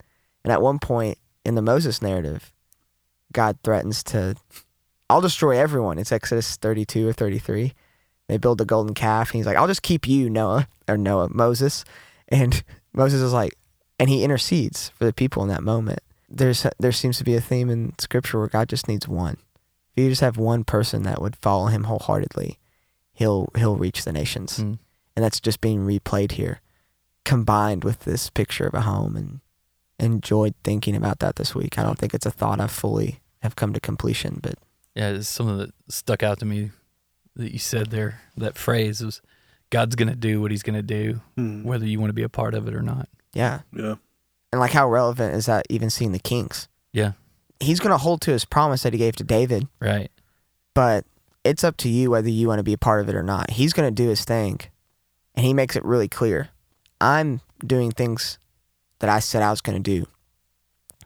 And 0.44 0.52
at 0.52 0.64
one 0.64 0.80
point 0.80 1.20
in 1.46 1.54
the 1.54 1.62
Moses 1.62 2.02
narrative, 2.02 2.52
God 3.34 3.60
threatens 3.64 4.02
to, 4.06 4.36
"I'll 5.12 5.22
destroy 5.22 5.60
everyone." 5.60 6.00
It's 6.00 6.12
Exodus 6.12 6.56
thirty-two 6.56 7.08
or 7.08 7.14
thirty-three. 7.14 7.76
They 8.28 8.38
build 8.38 8.58
the 8.58 8.66
golden 8.66 8.96
calf, 8.96 9.30
and 9.30 9.38
he's 9.38 9.46
like, 9.46 9.58
"I'll 9.58 9.68
just 9.68 9.84
keep 9.84 10.08
you, 10.08 10.28
Noah 10.28 10.68
or 10.88 10.98
Noah, 10.98 11.30
Moses." 11.32 11.86
And 12.30 12.64
Moses 12.94 13.22
is 13.22 13.34
like, 13.34 13.54
and 14.00 14.10
he 14.10 14.24
intercedes 14.24 14.90
for 14.90 15.06
the 15.06 15.14
people 15.14 15.44
in 15.44 15.50
that 15.50 15.62
moment. 15.64 16.00
There's 16.28 16.66
there 16.80 16.92
seems 16.92 17.20
to 17.20 17.24
be 17.24 17.36
a 17.36 17.42
theme 17.42 17.70
in 17.70 17.94
Scripture 18.00 18.40
where 18.40 18.48
God 18.48 18.70
just 18.70 18.88
needs 18.88 19.08
one. 19.08 19.38
If 20.00 20.04
you 20.04 20.10
just 20.12 20.22
have 20.22 20.38
one 20.38 20.64
person 20.64 21.04
that 21.04 21.22
would 21.22 21.36
follow 21.36 21.68
him 21.68 21.84
wholeheartedly, 21.84 22.58
he'll 23.14 23.50
he'll 23.58 23.76
reach 23.76 24.04
the 24.06 24.14
nations. 24.14 24.58
Mm. 24.60 24.80
And 25.16 25.26
that's 25.26 25.40
just 25.42 25.60
being 25.60 25.86
replayed 25.86 26.34
here, 26.34 26.62
combined 27.26 27.84
with 27.84 28.00
this 28.02 28.30
picture 28.30 28.66
of 28.68 28.74
a 28.74 28.82
home 28.82 29.16
and 29.18 29.42
enjoyed 30.00 30.54
thinking 30.64 30.96
about 30.96 31.20
that 31.20 31.36
this 31.36 31.54
week. 31.54 31.78
I 31.78 31.84
don't 31.84 31.98
think 32.00 32.14
it's 32.14 32.26
a 32.26 32.32
thought 32.32 32.62
I 32.62 32.68
fully 32.68 33.20
have 33.42 33.56
come 33.58 33.74
to 33.74 33.80
completion, 33.80 34.40
but 34.42 34.56
Yeah, 34.96 35.10
it's 35.10 35.28
something 35.28 35.58
that 35.58 35.72
stuck 35.90 36.24
out 36.24 36.40
to 36.40 36.46
me 36.46 36.72
that 37.36 37.52
you 37.52 37.60
said 37.60 37.88
there. 37.92 38.22
That 38.38 38.58
phrase 38.58 39.04
was, 39.04 39.22
"God's 39.70 39.96
going 39.96 40.10
to 40.10 40.16
do 40.16 40.42
what 40.42 40.52
He's 40.52 40.64
going 40.64 40.76
to 40.76 40.82
do, 40.82 41.22
Hmm. 41.36 41.64
whether 41.64 41.86
you 41.86 42.00
want 42.00 42.10
to 42.10 42.14
be 42.14 42.24
a 42.24 42.30
part 42.30 42.54
of 42.54 42.68
it 42.68 42.74
or 42.74 42.82
not." 42.82 43.10
yeah. 43.34 43.62
Yeah. 43.74 43.96
And 44.52 44.60
like 44.60 44.72
how 44.72 44.90
relevant 44.90 45.36
is 45.36 45.46
that 45.46 45.66
even 45.70 45.90
seeing 45.90 46.12
the 46.14 46.20
kings? 46.20 46.68
Yeah. 46.94 47.12
He's 47.60 47.80
gonna 47.80 47.98
hold 47.98 48.22
to 48.22 48.32
his 48.32 48.46
promise 48.46 48.84
that 48.84 48.94
he 48.94 49.00
gave 49.00 49.16
to 49.18 49.24
David, 49.24 49.68
Right. 49.80 50.12
but 50.74 51.06
it's 51.44 51.64
up 51.64 51.78
to 51.78 51.90
you 51.90 52.12
whether 52.12 52.30
you 52.30 52.48
want 52.48 52.60
to 52.60 52.64
be 52.64 52.74
a 52.74 52.78
part 52.78 53.02
of 53.02 53.10
it 53.10 53.16
or 53.16 53.24
not. 53.24 53.52
He's 53.52 53.74
going 53.74 53.88
to 53.94 54.04
do 54.04 54.10
his 54.10 54.26
thing, 54.26 54.60
and 55.36 55.46
he 55.46 55.54
makes 55.54 55.76
it 55.78 55.86
really 55.86 56.08
clear. 56.10 56.50
I'm 57.00 57.40
doing 57.66 57.92
things 57.92 58.38
that 59.00 59.10
I 59.10 59.20
said 59.20 59.42
I 59.42 59.50
was 59.50 59.62
going 59.62 59.82
to 59.82 60.02
do. 60.02 60.06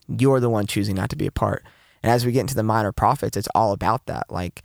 You're 0.07 0.39
the 0.39 0.49
one 0.49 0.65
choosing 0.67 0.95
not 0.95 1.09
to 1.11 1.15
be 1.15 1.27
a 1.27 1.31
part. 1.31 1.63
And 2.01 2.11
as 2.11 2.25
we 2.25 2.31
get 2.31 2.41
into 2.41 2.55
the 2.55 2.63
minor 2.63 2.91
prophets, 2.91 3.37
it's 3.37 3.47
all 3.55 3.71
about 3.71 4.05
that. 4.07 4.25
Like 4.31 4.63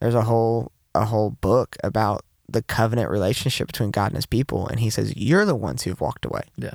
there's 0.00 0.14
a 0.14 0.22
whole 0.22 0.72
a 0.94 1.04
whole 1.04 1.30
book 1.30 1.76
about 1.84 2.24
the 2.48 2.62
covenant 2.62 3.10
relationship 3.10 3.66
between 3.68 3.90
God 3.90 4.06
and 4.06 4.16
his 4.16 4.26
people, 4.26 4.66
and 4.68 4.80
he 4.80 4.90
says 4.90 5.16
you're 5.16 5.44
the 5.44 5.54
ones 5.54 5.82
who 5.82 5.90
have 5.90 6.00
walked 6.00 6.24
away. 6.24 6.42
Yeah. 6.56 6.74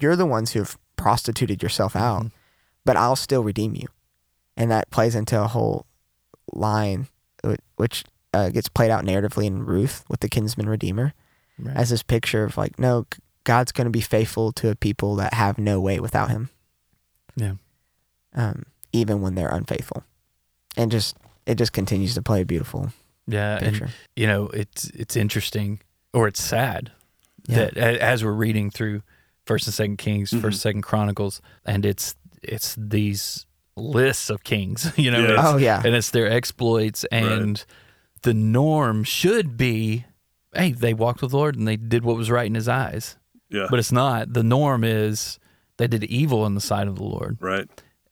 You're 0.00 0.16
the 0.16 0.26
ones 0.26 0.52
who 0.52 0.60
have 0.60 0.78
prostituted 0.96 1.62
yourself 1.62 1.94
out, 1.94 2.22
Mhm. 2.24 2.30
But 2.86 2.96
I'll 2.96 3.16
still 3.16 3.42
redeem 3.42 3.74
you. 3.74 3.86
And 4.56 4.70
that 4.70 4.88
plays 4.90 5.14
into 5.14 5.38
a 5.40 5.46
whole 5.48 5.84
line 6.52 7.08
which 7.76 8.04
uh, 8.32 8.48
gets 8.48 8.68
played 8.68 8.90
out 8.90 9.04
narratively 9.04 9.44
in 9.44 9.64
Ruth 9.66 10.04
with 10.08 10.20
the 10.20 10.28
kinsman 10.28 10.68
redeemer 10.68 11.12
Right. 11.58 11.76
as 11.76 11.90
this 11.90 12.02
picture 12.02 12.44
of 12.44 12.56
like, 12.56 12.78
no, 12.78 13.06
God's 13.44 13.72
going 13.72 13.84
to 13.86 13.90
be 13.90 14.00
faithful 14.00 14.52
to 14.52 14.70
a 14.70 14.74
people 14.74 15.16
that 15.16 15.32
have 15.34 15.58
no 15.58 15.80
way 15.80 16.00
without 16.00 16.28
Him. 16.30 16.50
Yeah. 17.36 17.54
Um, 18.34 18.64
even 18.92 19.20
when 19.22 19.34
they're 19.36 19.48
unfaithful, 19.54 20.04
and 20.76 20.90
just 20.90 21.16
it 21.46 21.56
just 21.56 21.72
continues 21.72 22.14
to 22.14 22.22
play 22.22 22.42
a 22.42 22.46
beautiful 22.46 22.92
yeah, 23.26 23.58
and 23.62 23.90
you 24.14 24.26
know, 24.26 24.48
it's 24.48 24.90
it's 24.90 25.16
interesting 25.16 25.80
or 26.12 26.28
it's 26.28 26.42
sad 26.42 26.92
Yeah. 27.48 27.68
that 27.72 27.76
as 27.78 28.22
we're 28.24 28.32
reading 28.32 28.70
through 28.70 29.02
First 29.46 29.66
and 29.66 29.74
Second 29.74 29.96
Kings, 29.98 30.30
Mhm. 30.32 30.40
First 30.42 30.60
Second 30.60 30.82
Chronicles, 30.82 31.40
and 31.64 31.86
it's 31.86 32.14
it's 32.46 32.74
these 32.78 33.46
lists 33.76 34.30
of 34.30 34.42
kings, 34.44 34.92
you 34.96 35.10
know, 35.10 35.20
Yeah. 35.20 35.34
oh 35.38 35.56
yeah, 35.56 35.82
and 35.84 35.94
it's 35.94 36.10
their 36.10 36.30
exploits 36.30 37.04
and 37.12 37.64
the 38.22 38.34
norm 38.34 39.04
should 39.04 39.56
be 39.56 40.04
hey 40.54 40.72
they 40.72 40.94
walked 40.94 41.20
with 41.22 41.32
the 41.32 41.36
lord 41.36 41.54
and 41.56 41.68
they 41.68 41.76
did 41.76 42.02
what 42.04 42.16
was 42.16 42.30
right 42.30 42.46
in 42.46 42.54
his 42.54 42.68
eyes. 42.68 43.16
Yeah. 43.48 43.66
but 43.70 43.78
it's 43.78 43.92
not. 43.92 44.32
The 44.32 44.42
norm 44.42 44.82
is 44.82 45.38
they 45.76 45.86
did 45.86 46.02
evil 46.04 46.46
in 46.46 46.54
the 46.54 46.60
sight 46.60 46.88
of 46.88 46.96
the 46.96 47.04
lord. 47.04 47.36
Right. 47.40 47.68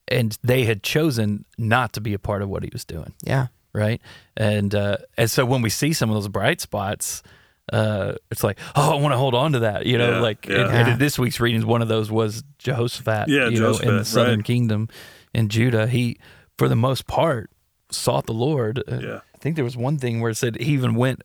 and 0.06 0.36
they 0.42 0.64
had 0.64 0.82
chosen 0.82 1.44
not 1.58 1.92
to 1.94 2.00
be 2.00 2.12
a 2.14 2.18
part 2.18 2.42
of 2.42 2.48
what 2.48 2.62
he 2.62 2.70
was 2.72 2.84
doing. 2.84 3.14
Yeah, 3.24 3.46
right? 3.72 4.00
And 4.36 4.74
uh 4.74 4.98
and 5.16 5.30
so 5.30 5.44
when 5.46 5.62
we 5.62 5.70
see 5.70 5.92
some 5.94 6.10
of 6.10 6.14
those 6.14 6.28
bright 6.28 6.60
spots 6.60 7.22
uh 7.72 8.12
it's 8.30 8.44
like 8.44 8.58
oh 8.76 8.92
i 8.96 9.00
want 9.00 9.12
to 9.12 9.16
hold 9.18 9.34
on 9.34 9.52
to 9.52 9.60
that 9.60 9.86
you 9.86 9.96
know 9.96 10.12
Yeah, 10.12 10.20
like 10.20 10.46
yeah. 10.46 10.66
And, 10.80 10.88
and 10.90 11.00
this 11.00 11.18
week's 11.18 11.40
readings 11.40 11.64
one 11.64 11.80
of 11.82 11.88
those 11.88 12.10
was 12.10 12.44
jehoshaphat 12.58 13.28
Yeah, 13.28 13.48
you 13.48 13.58
know 13.60 13.76
in 13.78 13.96
the 13.96 14.04
southern 14.04 14.40
right. 14.40 14.44
kingdom 14.44 14.88
in 15.32 15.48
judah 15.48 15.86
he 15.86 16.18
for 16.58 16.68
the 16.68 16.76
most 16.76 17.06
part 17.06 17.50
sought 17.90 18.26
the 18.26 18.34
lord 18.34 18.82
Uh, 18.86 18.98
Yeah. 19.02 19.20
I 19.34 19.38
think 19.38 19.56
there 19.56 19.64
was 19.64 19.76
one 19.76 19.98
thing 19.98 20.20
where 20.20 20.30
it 20.30 20.36
said 20.36 20.56
he 20.60 20.72
even 20.72 20.94
went, 20.94 21.22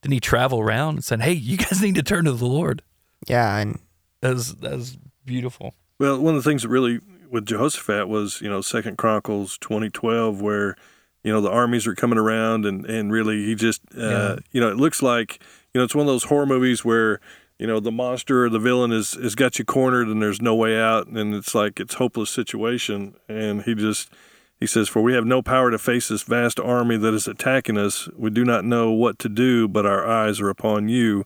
didn't 0.00 0.14
he 0.14 0.20
travel 0.20 0.60
around 0.60 0.94
and 0.94 1.04
said, 1.04 1.20
"Hey, 1.20 1.32
you 1.34 1.58
guys 1.58 1.82
need 1.82 1.94
to 1.96 2.02
turn 2.02 2.24
to 2.24 2.32
the 2.32 2.46
Lord." 2.46 2.80
yeah, 3.28 3.58
and 3.58 3.78
That 4.22 4.32
was 4.32 4.54
that 4.56 4.72
was 4.72 4.96
beautiful. 5.26 5.74
Well, 5.98 6.18
one 6.18 6.34
of 6.34 6.42
the 6.42 6.50
things 6.50 6.62
that 6.62 6.70
really 6.70 7.00
with 7.30 7.44
Jehoshaphat 7.44 8.08
was, 8.08 8.40
you 8.40 8.48
know, 8.48 8.62
Second 8.62 8.96
Chronicles 8.96 9.58
twenty 9.58 9.90
twelve, 9.90 10.40
where, 10.40 10.74
you 11.22 11.30
know, 11.30 11.42
the 11.42 11.50
armies 11.50 11.86
are 11.86 11.94
coming 11.94 12.18
around, 12.18 12.64
and 12.64 12.86
and 12.86 13.12
really 13.12 13.44
he 13.44 13.54
just, 13.54 13.82
uh, 13.94 14.00
Yeah. 14.00 14.36
you 14.52 14.60
know, 14.62 14.70
it 14.70 14.78
looks 14.78 15.02
like, 15.02 15.42
you 15.72 15.80
know, 15.80 15.84
it's 15.84 15.94
one 15.94 16.06
of 16.06 16.12
those 16.12 16.24
horror 16.24 16.46
movies 16.46 16.84
where, 16.84 17.20
you 17.58 17.66
know, 17.66 17.80
the 17.80 17.92
monster 17.92 18.44
or 18.44 18.48
the 18.48 18.58
villain 18.58 18.92
is 18.92 19.12
has 19.14 19.34
got 19.34 19.58
you 19.58 19.64
cornered, 19.64 20.08
and 20.08 20.22
there's 20.22 20.42
no 20.42 20.54
way 20.54 20.80
out, 20.80 21.06
and 21.06 21.34
it's 21.34 21.54
like 21.54 21.78
it's 21.78 21.94
hopeless 21.94 22.30
situation, 22.30 23.14
and 23.28 23.62
he 23.62 23.74
just. 23.74 24.10
He 24.58 24.66
says, 24.66 24.90
For 24.90 25.00
we 25.00 25.14
have 25.14 25.24
no 25.24 25.40
power 25.40 25.70
to 25.70 25.78
face 25.78 26.08
this 26.08 26.22
vast 26.22 26.60
army 26.60 26.98
that 26.98 27.14
is 27.14 27.26
attacking 27.26 27.78
us. 27.78 28.10
We 28.14 28.28
do 28.28 28.44
not 28.44 28.62
know 28.62 28.90
what 28.90 29.18
to 29.20 29.30
do, 29.30 29.66
but 29.66 29.86
our 29.86 30.06
eyes 30.06 30.38
are 30.38 30.50
upon 30.50 30.90
you. 30.90 31.24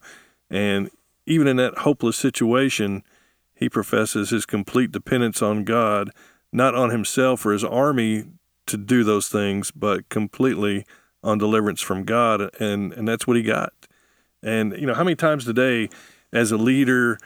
And 0.48 0.88
even 1.26 1.48
in 1.48 1.56
that 1.56 1.78
hopeless 1.78 2.16
situation, 2.16 3.02
he 3.54 3.68
professes 3.68 4.30
his 4.30 4.46
complete 4.46 4.92
dependence 4.92 5.42
on 5.42 5.64
God, 5.64 6.10
not 6.52 6.76
on 6.76 6.90
himself 6.90 7.44
or 7.44 7.52
his 7.52 7.64
army 7.64 8.24
to 8.66 8.76
do 8.76 9.04
those 9.04 9.28
things, 9.28 9.70
but 9.70 10.08
completely 10.08 10.84
on 11.22 11.38
deliverance 11.38 11.80
from 11.80 12.04
God. 12.04 12.50
And, 12.60 12.92
and 12.92 13.08
that's 13.08 13.26
what 13.26 13.36
he 13.36 13.42
got. 13.42 13.72
And, 14.44 14.76
you 14.78 14.86
know, 14.86 14.94
how 14.94 15.02
many 15.02 15.16
times 15.16 15.44
today, 15.44 15.88
as 16.32 16.52
a 16.52 16.56
leader, 16.56 17.18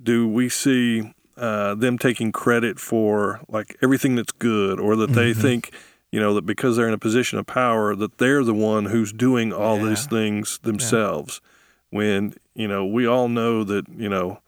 do 0.00 0.28
we 0.28 0.48
see 0.48 1.12
uh, 1.36 1.74
them 1.74 1.98
taking 1.98 2.32
credit 2.32 2.78
for 2.78 3.40
like 3.48 3.76
everything 3.82 4.14
that's 4.14 4.32
good 4.32 4.78
or 4.78 4.94
that 4.96 5.12
they 5.12 5.32
Mhm. 5.32 5.36
think, 5.36 5.70
you 6.12 6.20
know, 6.20 6.34
that 6.34 6.46
because 6.46 6.76
they're 6.76 6.88
in 6.88 6.94
a 6.94 6.98
position 6.98 7.38
of 7.38 7.46
power, 7.46 7.94
that 7.96 8.18
they're 8.18 8.44
the 8.44 8.54
one 8.54 8.86
who's 8.86 9.12
doing 9.12 9.52
all 9.52 9.82
these 9.82 10.06
things 10.06 10.58
themselves? 10.62 11.40
When, 11.90 12.34
you 12.54 12.68
know, 12.68 12.86
we 12.86 13.06
all 13.06 13.28
know 13.28 13.64
that, 13.64 13.86
you 13.88 14.08
know, 14.08 14.40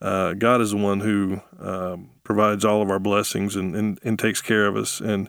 uh, 0.00 0.32
God 0.34 0.60
is 0.60 0.70
the 0.70 0.76
one 0.78 1.00
who 1.00 1.40
um, 1.60 2.10
provides 2.24 2.64
all 2.64 2.80
of 2.82 2.90
our 2.90 2.98
blessings 2.98 3.54
and, 3.56 3.76
and, 3.76 3.98
and 4.02 4.18
takes 4.18 4.40
care 4.40 4.66
of 4.66 4.76
us. 4.76 5.00
And 5.00 5.28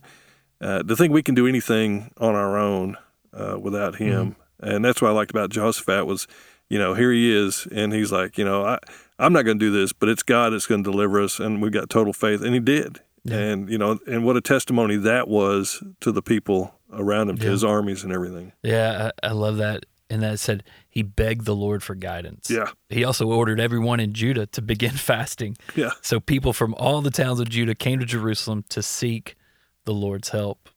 uh, 0.62 0.84
to 0.84 0.96
think 0.96 1.12
we 1.14 1.24
can 1.24 1.36
do 1.36 1.48
anything 1.48 2.12
on 2.18 2.36
our 2.36 2.58
own 2.58 2.98
uh, 3.34 3.58
without 3.60 3.96
him. 3.96 4.36
And 4.62 4.84
that's 4.86 5.02
what 5.02 5.10
I 5.10 5.12
liked 5.13 5.32
about 5.32 5.50
Jehoshaphat 5.50 6.06
was, 6.06 6.28
you 6.69 6.80
know, 6.80 6.93
here 6.93 7.12
he 7.12 7.36
is, 7.36 7.67
and 7.71 7.91
he's 7.93 8.12
like, 8.12 8.38
you 8.38 8.45
know, 8.45 8.63
I 8.65 8.80
I'm 9.19 9.34
not 9.34 9.43
going 9.43 9.60
to 9.60 9.65
do 9.65 9.71
this, 9.71 9.93
but 9.93 10.10
it's 10.10 10.24
God 10.24 10.54
that's 10.54 10.65
going 10.67 10.84
to 10.84 10.89
deliver 10.91 11.21
us, 11.21 11.39
and 11.39 11.62
we've 11.62 11.71
got 11.71 11.89
total 11.89 12.13
faith, 12.13 12.41
and 12.41 12.54
he 12.54 12.60
did. 12.60 13.00
Yeah. 13.24 13.38
And 13.38 13.69
you 13.69 13.78
know, 13.78 14.00
and 14.08 14.26
what 14.26 14.36
a 14.38 14.41
testimony 14.41 14.95
that 14.97 15.28
was 15.28 15.84
to 16.00 16.12
the 16.12 16.21
people 16.24 16.74
around 16.91 17.30
him, 17.30 17.38
to 17.38 17.47
his 17.47 17.63
armies 17.63 18.04
and 18.04 18.12
everything. 18.12 18.52
Yeah, 18.63 19.12
I, 19.24 19.28
I 19.28 19.32
love 19.34 19.58
that. 19.58 19.86
And 20.10 20.24
that 20.24 20.39
said, 20.41 20.63
he 20.89 21.04
begged 21.04 21.45
the 21.45 21.56
Lord 21.56 21.84
for 21.84 21.95
guidance. 21.95 22.50
Yeah, 22.50 22.71
He 22.89 23.06
also 23.06 23.28
ordered 23.28 23.62
everyone 23.62 24.02
in 24.02 24.12
Judah 24.12 24.45
to 24.47 24.62
begin 24.62 24.91
fasting. 24.95 25.56
yeah, 25.74 25.91
So 26.02 26.19
people 26.19 26.52
from 26.52 26.74
all 26.78 27.02
the 27.02 27.12
towns 27.12 27.39
of 27.39 27.47
Judah 27.47 27.76
came 27.76 28.00
to 28.00 28.06
Jerusalem 28.06 28.65
to 28.69 28.84
seek 28.84 29.36
the 29.86 29.93
Lord's 29.93 30.28
help. 30.30 30.67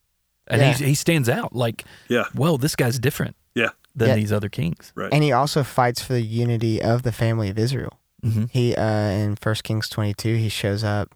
And 0.46 0.60
Yeah. 0.60 0.72
he, 0.74 0.84
he 0.84 0.94
stands 0.94 1.28
out 1.28 1.52
like, 1.56 1.84
yeah, 2.08 2.26
well, 2.32 2.58
this 2.58 2.76
guy's 2.76 2.98
different 3.00 3.34
yeah. 3.54 3.70
than 3.94 4.08
Yeah. 4.08 4.14
these 4.16 4.32
other 4.32 4.48
kings. 4.48 4.92
Right. 4.94 5.12
And 5.12 5.22
he 5.22 5.32
also 5.32 5.62
fights 5.62 6.02
for 6.02 6.12
the 6.14 6.22
unity 6.22 6.82
of 6.82 7.02
the 7.02 7.12
family 7.12 7.48
of 7.48 7.58
Israel. 7.58 7.98
Mm-hmm. 8.24 8.44
He 8.50 8.74
uh, 8.74 8.84
in 9.22 9.36
First 9.36 9.64
Kings 9.64 9.88
22, 9.88 10.36
he 10.36 10.48
shows 10.48 10.82
up 10.82 11.14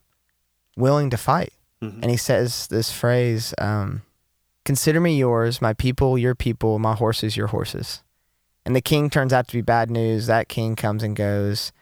willing 0.76 1.10
to 1.10 1.16
fight, 1.16 1.52
Mhm. 1.82 2.02
and 2.02 2.10
he 2.10 2.16
says 2.16 2.66
this 2.68 2.90
phrase: 2.92 3.54
um, 3.58 4.02
"Consider 4.64 5.00
me 5.00 5.16
yours, 5.16 5.60
my 5.62 5.72
people 5.72 6.18
your 6.18 6.34
people, 6.34 6.78
my 6.78 6.94
horses 6.94 7.36
your 7.36 7.46
horses." 7.48 8.02
And 8.66 8.76
the 8.76 8.82
king 8.82 9.08
turns 9.08 9.32
out 9.32 9.48
to 9.48 9.54
be 9.56 9.62
bad 9.62 9.90
news. 9.90 10.26
That 10.26 10.48
king 10.48 10.76
comes 10.76 11.02
and 11.02 11.16
goes, 11.16 11.72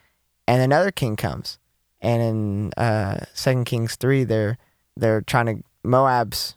and 0.47 0.63
another 0.63 0.93
king 0.93 1.17
comes. 1.17 1.59
And 2.01 2.23
in 2.23 2.73
uh, 2.77 3.25
Second 3.35 3.65
Kings 3.65 3.97
three, 3.97 4.23
they're 4.23 4.59
they're 4.97 5.23
trying 5.23 5.47
to 5.47 5.63
Moab's 5.83 6.55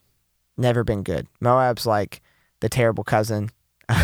never 0.58 0.84
been 0.84 1.02
good. 1.02 1.26
Moab's 1.42 1.86
like 1.88 2.22
the 2.60 2.70
terrible 2.70 3.04
cousin 3.04 3.50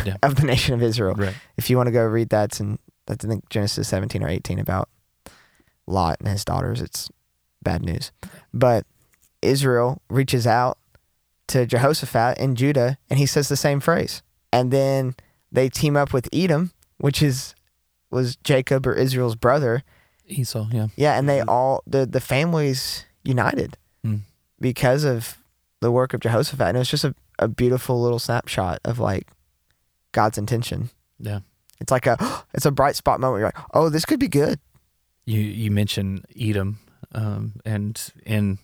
Yeah. 0.06 0.18
of 0.24 0.36
the 0.36 0.44
nation 0.44 0.74
of 0.74 0.82
Israel 0.84 1.14
Right. 1.16 1.36
if 1.58 1.70
you 1.70 1.78
want 1.78 1.88
to 1.88 1.92
go 1.92 2.04
read 2.06 2.30
that, 2.30 2.46
it's 2.46 2.60
in 2.60 2.80
that's 3.08 3.24
I 3.24 3.28
think 3.28 3.50
Genesis 3.50 3.88
17 3.88 4.24
or 4.24 4.28
18 4.30 4.58
about 4.60 4.90
Lot 5.88 6.18
and 6.20 6.28
his 6.28 6.44
daughters. 6.44 6.82
It's 6.82 7.10
bad 7.62 7.84
news. 7.84 8.12
But 8.54 8.86
Israel 9.42 10.02
reaches 10.10 10.48
out 10.48 10.78
to 11.48 11.66
Jehoshaphat 11.66 12.38
in 12.40 12.56
Judah 12.56 12.98
and 13.10 13.20
he 13.20 13.26
says 13.28 13.48
the 13.50 13.56
same 13.56 13.80
phrase. 13.80 14.24
And 14.52 14.72
then 14.72 15.16
they 15.52 15.70
team 15.70 15.96
up 15.96 16.14
with 16.14 16.28
Edom, 16.34 16.72
which 16.98 17.22
is 17.22 17.54
was 18.10 18.36
Jacob 18.38 18.88
or 18.88 18.94
Israel's 18.94 19.36
brother. 19.36 19.84
Esau, 20.28 20.68
yeah. 20.72 20.88
Yeah, 20.96 21.18
and 21.20 21.30
they 21.30 21.40
Mhm. 21.42 21.48
all 21.50 21.84
the 21.86 22.06
the 22.06 22.22
families 22.22 23.06
united 23.24 23.78
Mm. 24.06 24.22
because 24.60 25.04
of 25.04 25.38
the 25.82 25.92
work 25.92 26.14
of 26.14 26.22
Jehoshaphat. 26.22 26.68
And 26.70 26.78
it 26.78 26.80
was 26.80 26.90
just 26.90 27.04
a, 27.04 27.14
a 27.38 27.48
beautiful 27.48 28.02
little 28.02 28.20
snapshot 28.20 28.80
of 28.86 28.98
like 28.98 29.28
God's 30.16 30.38
intention. 30.38 30.90
Yeah. 31.20 31.42
It's 31.82 31.92
like 31.92 32.08
a 32.08 32.18
it's 32.54 32.66
a 32.66 32.72
bright 32.72 32.96
spot 32.96 33.20
moment. 33.20 33.42
You're 33.42 33.48
like, 33.50 33.66
oh, 33.74 33.90
this 33.90 34.06
could 34.06 34.20
be 34.20 34.30
good. 34.30 34.60
You 35.26 35.42
you 35.42 35.70
mentioned 35.72 36.26
Edom, 36.40 36.80
um, 37.14 37.54
and 37.66 38.02
in 38.26 38.60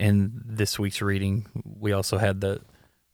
in 0.00 0.42
this 0.44 0.78
week's 0.78 1.02
reading, 1.02 1.46
we 1.64 1.92
also 1.92 2.16
had 2.18 2.40
the 2.40 2.60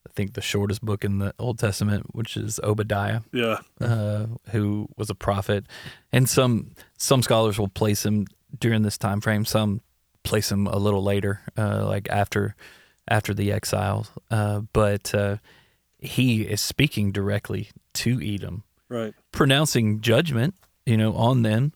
I 0.07 0.13
think 0.15 0.35
the 0.35 0.41
shortest 0.41 0.85
book 0.85 1.05
in 1.05 1.19
the 1.19 1.35
Old 1.39 1.59
Testament, 1.59 2.15
which 2.15 2.37
is 2.37 2.61
Obadiah, 2.63 3.23
Yeah, 3.33 3.59
uh, 3.81 4.27
who 4.51 4.89
was 4.97 5.11
a 5.11 5.15
prophet, 5.15 5.67
and 6.13 6.29
some 6.29 6.75
some 6.97 7.23
scholars 7.23 7.59
will 7.59 7.69
place 7.69 8.07
him 8.07 8.27
during 8.57 8.83
this 8.83 8.99
time 8.99 9.21
frame. 9.21 9.45
Some 9.45 9.81
place 10.23 10.53
him 10.53 10.67
a 10.69 10.77
little 10.77 11.03
later, 11.03 11.41
uh, 11.59 11.87
like 11.87 12.09
after 12.09 12.55
after 13.09 13.35
the 13.35 13.51
exile. 13.51 14.07
Uh, 14.31 14.61
but 14.73 15.13
uh, 15.15 15.39
he 16.05 16.43
is 16.43 16.61
speaking 16.61 17.13
directly 17.13 17.71
to 17.95 18.21
Edom, 18.23 18.63
right. 18.89 19.15
pronouncing 19.33 20.01
judgment, 20.01 20.55
you 20.87 20.97
know, 20.97 21.15
on 21.15 21.43
them 21.43 21.73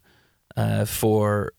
uh, 0.56 0.84
for 0.84 1.52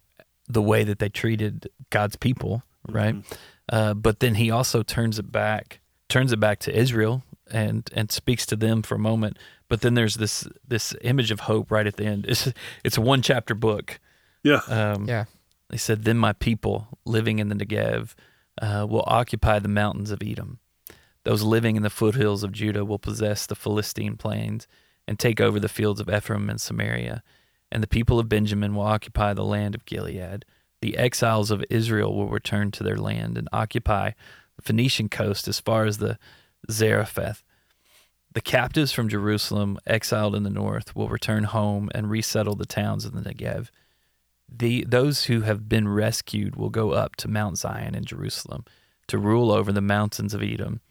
the 0.48 0.62
way 0.62 0.84
that 0.84 1.00
they 1.00 1.10
treated 1.10 1.70
God's 1.90 2.16
people, 2.16 2.64
right? 2.88 3.16
Mhm. 3.16 3.24
Uh, 3.72 3.94
but 3.94 4.20
then 4.20 4.36
he 4.36 4.50
also 4.52 4.82
turns 4.84 5.20
it 5.20 5.32
back, 5.32 5.80
turns 6.08 6.32
it 6.32 6.40
back 6.40 6.60
to 6.60 6.76
Israel, 6.76 7.24
and 7.52 7.90
and 7.94 8.12
speaks 8.12 8.46
to 8.48 8.56
them 8.56 8.82
for 8.82 8.96
a 8.96 9.00
moment. 9.00 9.38
But 9.68 9.82
then 9.82 9.94
there's 9.94 10.16
this 10.16 10.48
this 10.68 10.96
image 11.02 11.30
of 11.32 11.42
hope 11.42 11.70
right 11.72 11.86
at 11.88 11.98
the 11.98 12.06
end. 12.06 12.26
It's 12.28 12.52
it's 12.84 12.98
a 12.98 13.02
one 13.02 13.22
chapter 13.22 13.54
book. 13.56 14.00
Yeah, 14.44 14.62
Um, 14.68 15.08
Yeah. 15.08 15.26
He 15.72 15.78
said, 15.78 16.04
"Then 16.04 16.18
my 16.18 16.34
people 16.34 16.88
living 17.06 17.38
in 17.38 17.50
the 17.50 17.56
Negev 17.56 18.16
uh, 18.60 18.88
will 18.90 19.04
occupy 19.06 19.60
the 19.60 19.68
mountains 19.68 20.10
of 20.10 20.22
Edom. 20.24 20.58
Those 21.24 21.44
living 21.44 21.76
in 21.76 21.84
the 21.84 21.90
foothills 21.90 22.44
of 22.44 22.52
Judah 22.52 22.86
will 22.86 23.00
possess 23.00 23.46
the 23.46 23.56
Philistine 23.56 24.16
plains 24.18 24.68
and 25.08 25.20
take 25.20 25.42
over 25.42 25.60
the 25.60 25.70
fields 25.70 26.00
of 26.00 26.10
Ephraim 26.10 26.50
and 26.50 26.60
Samaria. 26.62 27.24
And 27.72 27.84
the 27.84 27.88
people 27.88 28.20
of 28.20 28.30
Benjamin 28.30 28.74
will 28.74 28.84
occupy 28.84 29.34
the 29.34 29.44
land 29.44 29.76
of 29.76 29.86
Gilead. 29.86 30.46
The 30.82 30.98
exiles 30.98 31.52
of 31.52 31.64
Israel 31.70 32.16
will 32.16 32.30
return 32.30 32.72
to 32.72 32.84
their 32.84 32.98
land 32.98 33.38
and 33.38 33.50
occupy 33.52 34.12
the 34.56 34.62
Phoenician 34.62 35.10
coast 35.10 35.48
as 35.48 35.60
far 35.60 35.86
as 35.86 35.98
the 35.98 36.18
Zarephath. 36.72 37.44
The 38.32 38.42
captives 38.42 38.92
from 38.92 39.10
Jerusalem, 39.10 39.80
exiled 39.88 40.36
in 40.36 40.44
the 40.44 40.50
north, 40.50 40.96
will 40.96 41.10
return 41.10 41.46
home 41.46 41.90
and 41.94 42.10
resettle 42.10 42.56
the 42.56 42.66
towns 42.66 43.06
of 43.06 43.14
the 43.14 43.22
Negev." 43.22 43.70
the 44.52 44.84
those 44.88 45.26
who 45.26 45.42
have 45.42 45.70
been 45.70 45.88
rescued 45.88 46.56
will 46.56 46.70
go 46.70 46.92
up 46.92 47.16
to 47.18 47.28
Mount 47.28 47.58
Zion 47.58 47.96
in 47.96 48.06
Jerusalem 48.06 48.66
to 49.08 49.18
rule 49.18 49.52
over 49.52 49.72
the 49.72 49.82
mountains 49.82 50.34
of 50.34 50.42
Edom, 50.42 50.82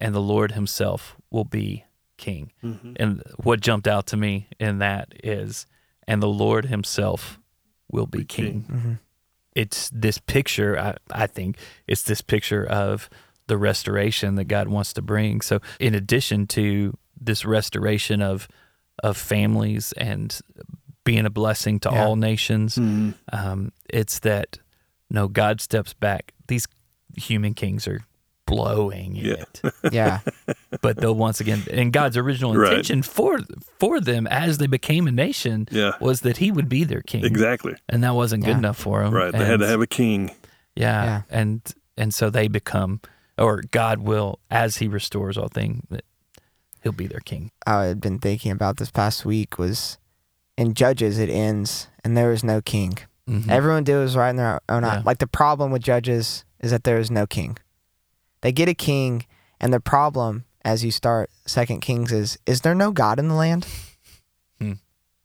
and 0.00 0.14
the 0.14 0.20
Lord 0.20 0.52
Himself 0.52 1.16
will 1.30 1.44
be 1.44 1.84
king. 2.16 2.52
Mhm. 2.62 2.96
And 2.98 3.22
what 3.42 3.60
jumped 3.60 3.86
out 3.88 4.06
to 4.08 4.16
me 4.16 4.48
in 4.58 4.78
that 4.78 5.12
is, 5.24 5.66
and 6.06 6.22
the 6.22 6.28
Lord 6.28 6.66
Himself 6.66 7.38
will 7.90 8.06
be 8.06 8.18
Be 8.20 8.24
king. 8.24 8.44
king. 8.44 8.62
Mm-hmm. 8.76 8.92
It's 9.54 9.90
this 9.92 10.18
picture. 10.18 10.78
I, 10.78 10.96
I 11.10 11.26
think 11.26 11.56
it's 11.86 12.02
this 12.02 12.20
picture 12.22 12.64
of 12.64 13.10
the 13.46 13.56
restoration 13.58 14.36
that 14.36 14.44
God 14.44 14.68
wants 14.68 14.92
to 14.94 15.02
bring. 15.02 15.40
So, 15.40 15.60
in 15.80 15.94
addition 15.94 16.46
to 16.48 16.96
this 17.20 17.44
restoration 17.44 18.22
of 18.22 18.48
of 19.02 19.16
families 19.16 19.92
and 19.92 20.38
being 21.04 21.24
a 21.26 21.30
blessing 21.30 21.80
to 21.80 21.88
Yeah. 21.90 22.04
all 22.04 22.16
nations, 22.16 22.76
Mhm. 22.76 23.14
um, 23.32 23.72
it's 23.88 24.18
that 24.20 24.58
no 25.08 25.26
God 25.26 25.60
steps 25.60 25.94
back. 25.94 26.32
These 26.48 26.68
human 27.16 27.54
kings 27.54 27.88
are 27.88 28.00
blowing 28.50 29.14
Yeah. 29.16 29.34
it, 29.34 29.60
Yeah. 29.92 30.20
but 30.82 30.96
they'll 30.98 31.14
once 31.14 31.40
again. 31.40 31.62
And 31.70 31.92
God's 31.92 32.16
original 32.16 32.54
Right. 32.54 32.70
intention 32.72 33.02
for 33.02 33.40
for 33.78 34.00
them 34.00 34.26
as 34.26 34.58
they 34.58 34.66
became 34.66 35.06
a 35.06 35.12
nation 35.12 35.68
Yeah, 35.70 35.92
was 36.00 36.20
that 36.22 36.36
He 36.38 36.50
would 36.50 36.68
be 36.68 36.84
their 36.84 37.02
king, 37.02 37.24
exactly. 37.24 37.74
and 37.88 38.02
that 38.04 38.14
wasn't 38.14 38.44
good 38.44 38.56
enough 38.58 38.76
for 38.76 39.02
them. 39.02 39.14
Right. 39.14 39.32
They 39.32 39.44
had 39.44 39.60
to 39.60 39.66
have 39.66 39.80
a 39.80 39.86
king. 39.86 40.30
yeah, 40.76 41.04
Yeah. 41.04 41.22
and 41.30 41.60
and 41.96 42.12
so 42.14 42.30
they 42.30 42.48
become, 42.48 43.00
or 43.38 43.62
God 43.70 43.98
will, 44.00 44.38
as 44.50 44.76
He 44.78 44.88
restores 44.88 45.36
all 45.38 45.48
things, 45.48 45.82
that 45.90 46.04
He'll 46.82 46.92
be 46.92 47.06
their 47.06 47.20
king. 47.20 47.50
I 47.66 47.84
had 47.84 48.00
been 48.00 48.18
thinking 48.18 48.52
about 48.52 48.78
this 48.78 48.90
past 48.90 49.24
week 49.26 49.58
was 49.58 49.98
in 50.56 50.72
Judges 50.74 51.18
it 51.18 51.28
ends 51.30 51.88
and 52.04 52.16
there 52.16 52.32
is 52.32 52.42
no 52.42 52.60
king. 52.62 52.94
Mhm. 53.28 53.48
Everyone 53.50 53.84
did 53.84 53.94
what 53.96 54.02
was 54.02 54.16
right 54.16 54.30
in 54.30 54.36
their 54.36 54.60
own 54.68 54.82
eye. 54.84 54.96
Yeah. 54.96 55.02
Like 55.04 55.18
the 55.18 55.26
problem 55.26 55.70
with 55.72 55.82
Judges 55.82 56.44
is 56.58 56.70
that 56.70 56.84
there 56.84 56.98
is 56.98 57.10
no 57.10 57.26
king. 57.26 57.58
They 58.42 58.52
get 58.52 58.68
a 58.68 58.74
king, 58.74 59.26
and 59.60 59.72
the 59.72 59.80
problem 59.80 60.44
as 60.64 60.84
you 60.84 60.90
start 60.90 61.30
Second 61.46 61.80
Kings 61.80 62.12
is 62.12 62.38
is 62.46 62.60
there 62.62 62.74
no 62.74 62.90
God 62.92 63.18
in 63.18 63.28
the 63.28 63.34
land? 63.34 63.66
Hmm. 64.60 64.72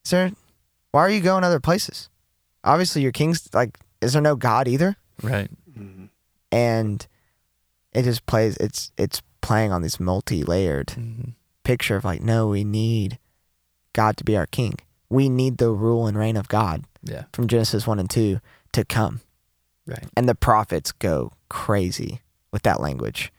Is 0.03 0.11
there? 0.11 0.31
Why 0.91 1.01
are 1.01 1.09
you 1.09 1.21
going 1.21 1.43
other 1.43 1.59
places? 1.59 2.09
Obviously, 2.63 3.01
your 3.01 3.11
king's 3.11 3.47
like. 3.53 3.77
Is 4.01 4.13
there 4.13 4.21
no 4.21 4.35
God 4.35 4.67
either? 4.67 4.97
right. 5.23 5.49
Mhm. 5.71 6.09
And 6.51 7.07
it 7.93 8.03
just 8.03 8.25
plays. 8.25 8.55
It's 8.57 8.91
it's 8.97 9.21
playing 9.41 9.71
on 9.71 9.81
this 9.81 9.99
multi-layered 9.99 10.87
Mhm. 10.87 11.33
picture 11.63 11.95
of 11.95 12.03
like, 12.05 12.21
no, 12.21 12.47
we 12.47 12.63
need 12.63 13.17
God 13.93 14.17
to 14.17 14.23
be 14.23 14.35
our 14.37 14.45
king. 14.45 14.75
We 15.09 15.29
need 15.29 15.57
the 15.57 15.69
rule 15.71 16.07
and 16.07 16.17
reign 16.17 16.35
of 16.37 16.47
God 16.49 16.83
Yeah. 17.03 17.23
from 17.33 17.47
Genesis 17.47 17.87
1 17.87 17.99
and 17.99 18.09
2 18.09 18.41
to 18.73 18.83
come. 18.85 19.21
Right. 19.87 20.07
And 20.17 20.27
the 20.27 20.35
prophets 20.35 20.91
go 20.91 21.31
crazy 21.49 22.21
with 22.55 22.63
that 22.63 22.79
language. 22.79 23.33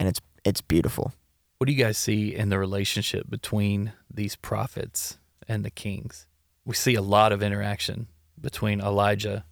And 0.00 0.08
it's 0.08 0.22
it's 0.42 0.62
beautiful. 0.62 1.12
What 1.58 1.66
do 1.66 1.72
you 1.74 1.84
guys 1.84 1.98
see 1.98 2.34
in 2.34 2.48
the 2.48 2.58
relationship 2.58 3.28
between 3.28 3.92
these 4.12 4.36
prophets 4.36 5.18
and 5.46 5.62
the 5.66 5.70
kings? 5.70 6.26
We 6.64 6.74
see 6.74 6.94
a 6.94 7.02
lot 7.02 7.30
of 7.32 7.42
interaction 7.42 8.06
between 8.40 8.80
Elijah 8.80 9.44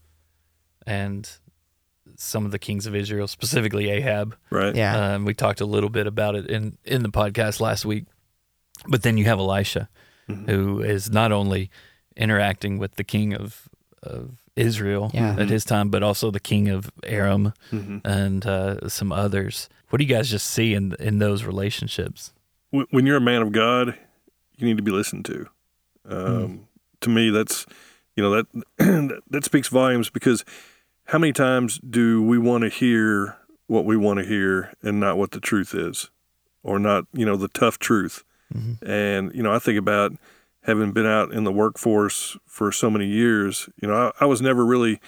and 0.86 1.28
some 2.16 2.46
of 2.46 2.52
the 2.52 2.58
kings 2.58 2.86
of 2.86 2.94
Israel, 2.94 3.28
specifically 3.28 3.90
Ahab. 3.90 4.34
Right. 4.48 4.74
Yeah. 4.74 5.14
Um, 5.14 5.24
we 5.26 5.34
talked 5.34 5.60
a 5.60 5.66
little 5.66 5.90
bit 5.90 6.06
about 6.06 6.34
it 6.34 6.46
in, 6.46 6.78
in 6.84 7.02
the 7.02 7.10
podcast 7.10 7.60
last 7.60 7.84
week. 7.84 8.06
But 8.88 9.02
then 9.02 9.18
you 9.18 9.26
have 9.26 9.38
Elisha, 9.38 9.88
Mhm. 10.28 10.48
who 10.48 10.80
is 10.80 11.10
not 11.10 11.32
only 11.32 11.70
interacting 12.16 12.78
with 12.78 12.94
the 12.96 13.04
king 13.04 13.34
of, 13.34 13.68
of 14.02 14.38
Israel 14.56 15.10
Yeah. 15.14 15.36
at 15.38 15.48
his 15.48 15.64
time, 15.64 15.88
but 15.90 16.02
also 16.02 16.30
the 16.30 16.40
king 16.40 16.68
of 16.68 16.90
Aram 17.04 17.52
Mhm. 17.72 18.00
and 18.04 18.44
uh, 18.46 18.88
some 18.88 19.12
others. 19.12 19.68
What 19.88 19.98
do 19.98 20.04
you 20.04 20.14
guys 20.14 20.30
just 20.30 20.46
see 20.46 20.74
in 20.74 20.94
in 21.00 21.18
those 21.18 21.44
relationships? 21.44 22.32
when 22.90 23.04
you're 23.04 23.16
a 23.16 23.20
man 23.20 23.42
of 23.42 23.50
God, 23.50 23.96
you 24.56 24.64
need 24.66 24.76
to 24.76 24.82
be 24.82 24.92
listened 24.92 25.24
to. 25.24 25.48
Um, 26.08 26.68
To 27.00 27.10
me, 27.10 27.30
that's 27.30 27.66
you 28.16 28.22
know 28.22 28.30
that 28.30 28.46
that 29.30 29.44
speaks 29.44 29.68
volumes 29.68 30.10
because 30.10 30.44
how 31.06 31.18
many 31.18 31.32
times 31.32 31.78
do 31.78 32.22
we 32.22 32.38
want 32.38 32.62
to 32.62 32.68
hear 32.68 33.36
what 33.66 33.84
we 33.84 33.96
want 33.96 34.18
to 34.20 34.24
hear 34.26 34.72
and 34.82 35.00
not 35.00 35.16
what 35.18 35.30
the 35.32 35.40
truth 35.40 35.74
is, 35.74 36.10
or 36.62 36.78
not 36.78 37.06
you 37.12 37.24
know 37.24 37.36
the 37.36 37.48
tough 37.48 37.78
truth? 37.78 38.22
Mhm. 38.54 38.78
And 38.86 39.34
you 39.34 39.42
know, 39.42 39.52
I 39.52 39.58
think 39.58 39.78
about 39.78 40.12
having 40.64 40.92
been 40.92 41.06
out 41.06 41.32
in 41.32 41.44
the 41.44 41.52
workforce 41.52 42.36
for 42.46 42.70
so 42.72 42.90
many 42.90 43.06
years. 43.06 43.68
You 43.80 43.88
know, 43.88 44.12
I, 44.18 44.24
I 44.24 44.26
was 44.26 44.40
never 44.42 44.64
really 44.64 45.00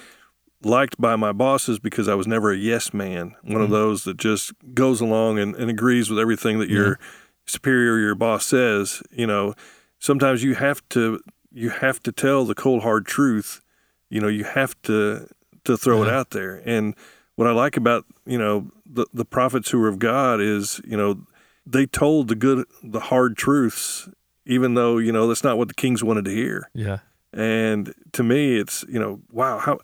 liked 0.62 1.00
by 1.00 1.16
my 1.16 1.32
bosses 1.32 1.78
because 1.78 2.08
I 2.08 2.14
was 2.14 2.26
never 2.26 2.52
a 2.52 2.56
yes 2.56 2.94
man, 2.94 3.34
one 3.42 3.60
of 3.60 3.68
Mhm. 3.68 3.72
those 3.72 4.04
that 4.04 4.16
just 4.16 4.52
goes 4.74 5.00
along 5.00 5.38
and, 5.38 5.54
and 5.56 5.68
agrees 5.68 6.08
with 6.08 6.18
everything 6.18 6.58
that 6.60 6.68
your 6.70 6.98
superior, 7.46 7.98
your 7.98 8.14
boss 8.14 8.46
says. 8.46 9.02
You 9.10 9.26
know, 9.26 9.54
sometimes 9.98 10.42
you 10.44 10.54
have 10.54 10.86
to 10.90 11.20
you 11.54 11.68
have 11.70 12.02
to 12.04 12.12
tell 12.12 12.44
the 12.46 12.54
cold 12.54 12.82
hard 12.82 13.04
truth. 13.06 13.60
You 14.08 14.20
know, 14.20 14.28
you 14.28 14.44
have 14.44 14.80
to 14.82 15.26
to 15.64 15.76
throw 15.76 16.02
it 16.02 16.08
out 16.08 16.30
there. 16.30 16.62
And 16.64 16.94
what 17.34 17.46
I 17.48 17.52
like 17.52 17.76
about 17.76 18.04
you 18.24 18.38
know 18.38 18.70
the 18.86 19.06
the 19.12 19.24
prophets 19.24 19.70
who 19.70 19.82
are 19.82 19.88
of 19.88 19.98
God 19.98 20.40
is 20.40 20.80
you 20.86 20.96
know 20.96 21.26
they 21.66 21.86
told 21.86 22.28
the 22.28 22.34
good 22.36 22.64
the 22.82 23.00
hard 23.00 23.36
truths, 23.36 24.08
even 24.46 24.74
though 24.74 24.98
you 24.98 25.12
know 25.12 25.26
that's 25.28 25.44
not 25.44 25.58
what 25.58 25.68
the 25.68 25.74
kings 25.74 26.02
wanted 26.04 26.24
to 26.26 26.30
hear. 26.30 26.68
Yeah. 26.74 26.98
And 27.32 27.94
to 28.12 28.22
me, 28.22 28.56
it's 28.58 28.84
you 28.88 28.98
know, 28.98 29.20
wow, 29.30 29.58
how 29.58 29.78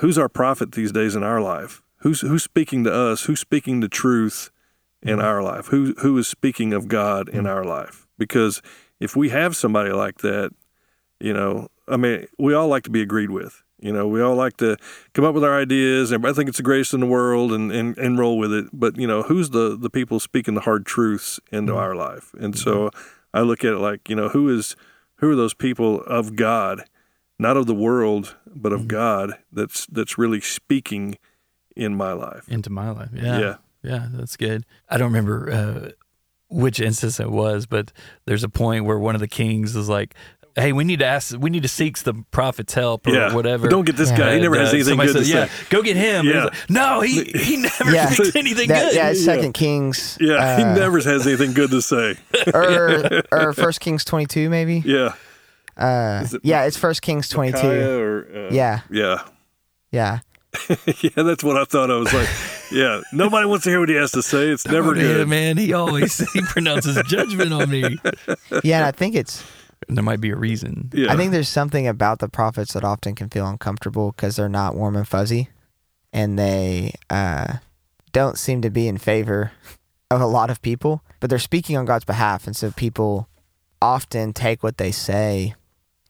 who's 0.00 0.18
our 0.18 0.28
prophet 0.28 0.72
these 0.72 0.92
days 0.92 1.14
in 1.16 1.22
our 1.22 1.40
life? 1.40 1.82
Who's 1.98 2.20
who's 2.20 2.42
speaking 2.42 2.84
to 2.84 2.92
us? 2.92 3.24
Who's 3.24 3.40
speaking 3.40 3.80
the 3.80 3.88
truth 3.88 4.50
in 5.02 5.18
Mhm. 5.18 5.24
our 5.24 5.42
life? 5.42 5.66
Who 5.68 5.94
who 5.98 6.16
is 6.18 6.26
speaking 6.28 6.72
of 6.72 6.88
God 6.88 7.28
in 7.28 7.46
our 7.46 7.64
life? 7.64 8.06
Because 8.18 8.62
if 9.00 9.14
we 9.16 9.28
have 9.30 9.54
somebody 9.56 9.90
like 9.92 10.18
that, 10.18 10.50
you 11.20 11.32
know, 11.32 11.68
I 11.86 11.96
mean, 11.96 12.26
we 12.38 12.54
all 12.54 12.68
like 12.68 12.82
to 12.84 12.90
be 12.90 13.02
agreed 13.02 13.30
with. 13.30 13.62
You 13.80 13.92
know, 13.92 14.08
we 14.08 14.20
all 14.20 14.34
like 14.34 14.56
to 14.56 14.76
come 15.14 15.24
up 15.24 15.34
with 15.34 15.44
our 15.44 15.56
ideas. 15.56 16.12
Everybody 16.12 16.34
think 16.34 16.48
it's 16.48 16.56
the 16.58 16.64
greatest 16.64 16.94
in 16.94 16.98
the 17.00 17.06
world 17.06 17.52
and, 17.52 17.70
and, 17.70 17.96
and 17.96 18.18
roll 18.18 18.36
with 18.36 18.52
it. 18.52 18.66
But, 18.72 18.96
you 18.98 19.06
know, 19.06 19.22
who's 19.22 19.50
the, 19.50 19.76
the 19.78 19.88
people 19.88 20.18
speaking 20.18 20.54
the 20.54 20.62
hard 20.62 20.84
truths 20.84 21.38
into 21.52 21.74
Mhm. 21.74 21.76
our 21.78 21.94
life? 21.94 22.34
And 22.40 22.58
so 22.58 22.90
I 23.34 23.40
look 23.42 23.64
at 23.64 23.72
it 23.74 23.78
like, 23.78 24.08
you 24.08 24.16
know, 24.16 24.28
who 24.28 24.48
is 24.48 24.76
who 25.16 25.30
are 25.30 25.36
those 25.36 25.54
people 25.54 26.00
of 26.02 26.36
God, 26.36 26.84
not 27.38 27.56
of 27.56 27.66
the 27.66 27.74
world, 27.74 28.36
but 28.46 28.72
of 28.72 28.82
Mhm. 28.82 28.88
God 28.88 29.32
that's 29.52 29.86
that's 29.86 30.16
really 30.18 30.40
speaking 30.40 31.18
in 31.76 31.94
my 31.94 32.12
life. 32.12 32.48
Into 32.48 32.70
my 32.70 32.90
life. 32.90 33.10
Yeah. 33.12 33.38
Yeah. 33.40 33.54
Yeah, 33.82 34.06
that's 34.12 34.36
good. 34.36 34.64
I 34.88 34.96
don't 34.98 35.08
remember 35.12 35.50
uh, 35.50 35.90
which 36.48 36.80
instance 36.80 37.20
it 37.20 37.30
was, 37.30 37.66
but 37.66 37.92
there's 38.24 38.42
a 38.42 38.48
point 38.48 38.84
where 38.84 38.98
one 38.98 39.14
of 39.14 39.20
the 39.20 39.28
kings 39.28 39.76
is 39.76 39.88
like, 39.88 40.14
"Hey, 40.58 40.72
we 40.72 40.84
need 40.84 40.98
to 41.00 41.06
ask, 41.06 41.34
we 41.38 41.50
need 41.50 41.62
to 41.62 41.68
seek 41.68 41.98
the 41.98 42.14
prophet's 42.30 42.74
help 42.74 43.06
or 43.06 43.10
Yeah. 43.14 43.34
whatever." 43.34 43.62
But 43.62 43.70
don't 43.70 43.84
get 43.86 43.96
this 43.96 44.10
guy. 44.10 44.28
He 44.28 44.32
And, 44.34 44.42
never 44.42 44.58
has 44.58 44.68
uh, 44.68 44.76
anything 44.76 44.90
somebody 44.92 45.12
good 45.12 45.18
to 45.20 45.24
says, 45.24 45.32
say. 45.32 45.38
Yeah, 45.64 45.68
go 45.70 45.82
get 45.82 45.96
him. 45.96 46.26
Yeah. 46.26 46.44
like, 46.44 46.70
no, 46.70 47.00
he 47.00 47.24
he 47.24 47.56
never 47.62 47.90
Yeah. 47.90 48.10
speaks 48.10 48.36
anything 48.36 48.68
That, 48.68 48.84
good. 48.90 48.94
yeah, 48.96 49.10
it's 49.10 49.20
Yeah. 49.20 49.34
Second 49.34 49.52
Kings. 49.54 50.18
Yeah, 50.20 50.56
he 50.56 50.62
uh, 50.64 50.74
never 50.74 50.98
has 51.00 51.26
anything 51.26 51.52
good 51.54 51.70
to 51.70 51.80
say. 51.82 52.16
or 52.54 53.22
or 53.32 53.52
First 53.52 53.80
Kings 53.80 54.04
twenty 54.04 54.26
two 54.26 54.50
maybe. 54.50 54.82
Yeah. 54.84 55.14
Uh, 55.76 56.26
it 56.32 56.40
yeah, 56.42 56.64
it's 56.64 56.76
First 56.76 57.02
Kings 57.02 57.28
twenty 57.28 57.52
two. 57.52 57.68
Or, 57.68 58.26
uh, 58.48 58.52
Yeah, 58.54 58.80
Yeah. 58.90 59.22
yeah. 59.92 60.18
yeah, 61.02 61.10
that's 61.14 61.44
what 61.44 61.56
I 61.58 61.64
thought. 61.64 61.90
I 61.90 61.96
was 61.96 62.12
like, 62.12 62.28
yeah, 62.72 63.02
nobody 63.12 63.46
wants 63.46 63.64
to 63.64 63.70
hear 63.70 63.80
what 63.80 63.88
he 63.90 63.94
has 63.96 64.12
to 64.12 64.22
say. 64.22 64.48
It's 64.48 64.66
never 64.66 64.96
yeah, 64.96 65.02
good. 65.02 65.28
man. 65.28 65.56
He 65.58 65.72
always 65.74 66.18
he 66.32 66.40
pronounces 66.40 67.00
judgment 67.06 67.52
on 67.52 67.68
me. 67.70 67.98
Yeah, 68.64 68.78
and 68.78 68.86
I 68.86 68.90
think 68.90 69.14
it's 69.14 69.40
And 69.40 69.48
there 69.88 70.02
might 70.04 70.20
be 70.20 70.30
a 70.30 70.36
reason. 70.36 70.90
Yeah. 70.92 71.12
I 71.12 71.16
think 71.16 71.32
there's 71.32 71.48
something 71.48 71.86
about 71.86 72.18
the 72.18 72.28
prophets 72.28 72.72
that 72.72 72.84
often 72.84 73.14
can 73.14 73.28
feel 73.28 73.46
uncomfortable 73.46 74.12
because 74.12 74.36
they're 74.36 74.48
not 74.48 74.74
warm 74.74 74.96
and 74.96 75.06
fuzzy, 75.06 75.50
and 76.12 76.38
they 76.38 76.94
uh, 77.10 77.54
don't 78.12 78.38
seem 78.38 78.62
to 78.62 78.70
be 78.70 78.88
in 78.88 78.98
favor 78.98 79.52
of 80.10 80.20
a 80.20 80.26
lot 80.26 80.50
of 80.50 80.60
people. 80.62 81.02
But 81.20 81.30
they're 81.30 81.38
speaking 81.38 81.76
on 81.76 81.84
God's 81.84 82.04
behalf, 82.04 82.46
and 82.46 82.56
so 82.56 82.70
people 82.70 83.28
often 83.80 84.32
take 84.32 84.62
what 84.62 84.78
they 84.78 84.90
say 84.90 85.54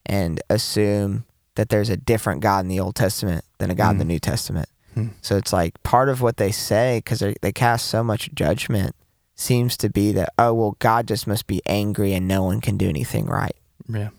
and 0.06 0.40
assume 0.48 1.24
that 1.56 1.68
there's 1.68 1.90
a 1.90 1.96
different 1.96 2.40
God 2.40 2.60
in 2.64 2.68
the 2.68 2.80
Old 2.80 2.94
Testament 2.94 3.44
than 3.58 3.70
a 3.70 3.74
God 3.74 3.90
in 3.90 3.98
the 3.98 4.04
Mm. 4.04 4.08
New 4.08 4.18
Testament. 4.20 4.68
Hmm. 4.94 5.08
So 5.20 5.36
it's 5.36 5.52
like 5.52 5.82
part 5.82 6.08
of 6.08 6.22
what 6.22 6.38
they 6.38 6.50
say 6.50 6.98
because 7.04 7.22
they 7.42 7.52
cast 7.52 7.86
so 7.86 8.02
much 8.02 8.30
judgment 8.34 8.94
seems 9.38 9.76
to 9.78 9.88
be 9.88 10.10
that 10.12 10.32
oh 10.36 10.52
well 10.52 10.76
God 10.80 11.06
just 11.06 11.26
must 11.26 11.46
be 11.46 11.62
angry 11.64 12.12
and 12.12 12.26
no 12.26 12.42
one 12.42 12.60
can 12.60 12.76
do 12.76 12.88
anything 12.88 13.26
right. 13.26 13.56
Yeah. 13.88 14.10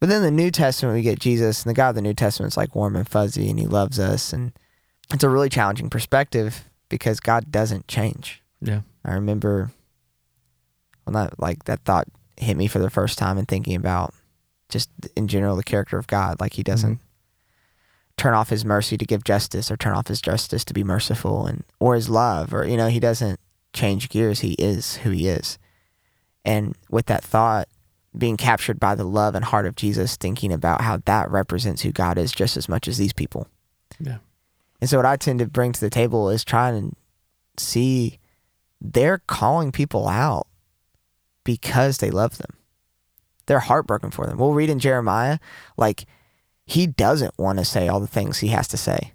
But 0.00 0.08
then 0.08 0.22
the 0.22 0.30
New 0.30 0.50
Testament, 0.50 0.94
we 0.94 1.02
get 1.02 1.18
Jesus, 1.18 1.64
and 1.64 1.70
the 1.70 1.74
God 1.74 1.90
of 1.90 1.94
the 1.96 2.02
New 2.02 2.14
Testament 2.14 2.52
is 2.52 2.56
like 2.56 2.74
warm 2.74 2.94
and 2.94 3.08
fuzzy, 3.08 3.50
and 3.50 3.58
He 3.58 3.66
loves 3.66 3.98
us, 3.98 4.32
and 4.32 4.52
it's 5.12 5.24
a 5.24 5.28
really 5.28 5.48
challenging 5.48 5.90
perspective 5.90 6.64
because 6.88 7.18
God 7.18 7.50
doesn't 7.50 7.88
change. 7.88 8.42
Yeah. 8.60 8.82
I 9.04 9.14
remember, 9.14 9.72
well, 11.04 11.12
not 11.14 11.40
like 11.40 11.64
that 11.64 11.84
thought 11.84 12.06
hit 12.36 12.56
me 12.56 12.68
for 12.68 12.78
the 12.78 12.90
first 12.90 13.18
time, 13.18 13.38
and 13.38 13.48
thinking 13.48 13.74
about 13.74 14.14
just 14.68 14.90
in 15.16 15.26
general 15.26 15.56
the 15.56 15.64
character 15.64 15.98
of 15.98 16.06
God, 16.06 16.38
like 16.40 16.52
He 16.52 16.62
doesn't 16.62 16.96
mm-hmm. 16.96 18.16
turn 18.16 18.34
off 18.34 18.50
His 18.50 18.64
mercy 18.64 18.96
to 18.96 19.04
give 19.04 19.24
justice, 19.24 19.68
or 19.68 19.76
turn 19.76 19.94
off 19.94 20.06
His 20.06 20.20
justice 20.20 20.64
to 20.66 20.74
be 20.74 20.84
merciful, 20.84 21.44
and 21.46 21.64
or 21.80 21.96
His 21.96 22.08
love, 22.08 22.54
or 22.54 22.64
you 22.64 22.76
know, 22.76 22.88
He 22.88 23.00
doesn't 23.00 23.40
change 23.72 24.08
gears. 24.08 24.40
He 24.40 24.52
is 24.52 24.96
who 24.96 25.10
He 25.10 25.28
is, 25.28 25.58
and 26.44 26.76
with 26.90 27.06
that 27.06 27.24
thought 27.24 27.68
being 28.16 28.36
captured 28.36 28.80
by 28.80 28.94
the 28.94 29.04
love 29.04 29.34
and 29.34 29.44
heart 29.44 29.66
of 29.66 29.76
Jesus, 29.76 30.16
thinking 30.16 30.52
about 30.52 30.80
how 30.80 30.98
that 31.04 31.30
represents 31.30 31.82
who 31.82 31.92
God 31.92 32.18
is 32.18 32.32
just 32.32 32.56
as 32.56 32.68
much 32.68 32.88
as 32.88 32.98
these 32.98 33.12
people. 33.12 33.46
Yeah. 34.00 34.18
And 34.80 34.88
so, 34.88 34.96
what 34.96 35.06
I 35.06 35.16
tend 35.16 35.40
to 35.40 35.46
bring 35.46 35.72
to 35.72 35.80
the 35.80 35.90
table 35.90 36.30
is 36.30 36.44
trying 36.44 36.90
to 36.90 36.96
see 37.62 38.18
they're 38.80 39.18
calling 39.18 39.72
people 39.72 40.08
out 40.08 40.46
because 41.44 41.98
they 41.98 42.10
love 42.10 42.38
them. 42.38 42.56
They're 43.46 43.58
heartbroken 43.60 44.10
for 44.10 44.26
them. 44.26 44.38
We'll 44.38 44.52
read 44.52 44.70
in 44.70 44.78
Jeremiah, 44.78 45.38
like, 45.76 46.04
he 46.66 46.86
doesn't 46.86 47.38
want 47.38 47.58
to 47.58 47.64
say 47.64 47.88
all 47.88 47.98
the 47.98 48.06
things 48.06 48.38
he 48.38 48.48
has 48.48 48.68
to 48.68 48.76
say. 48.76 49.14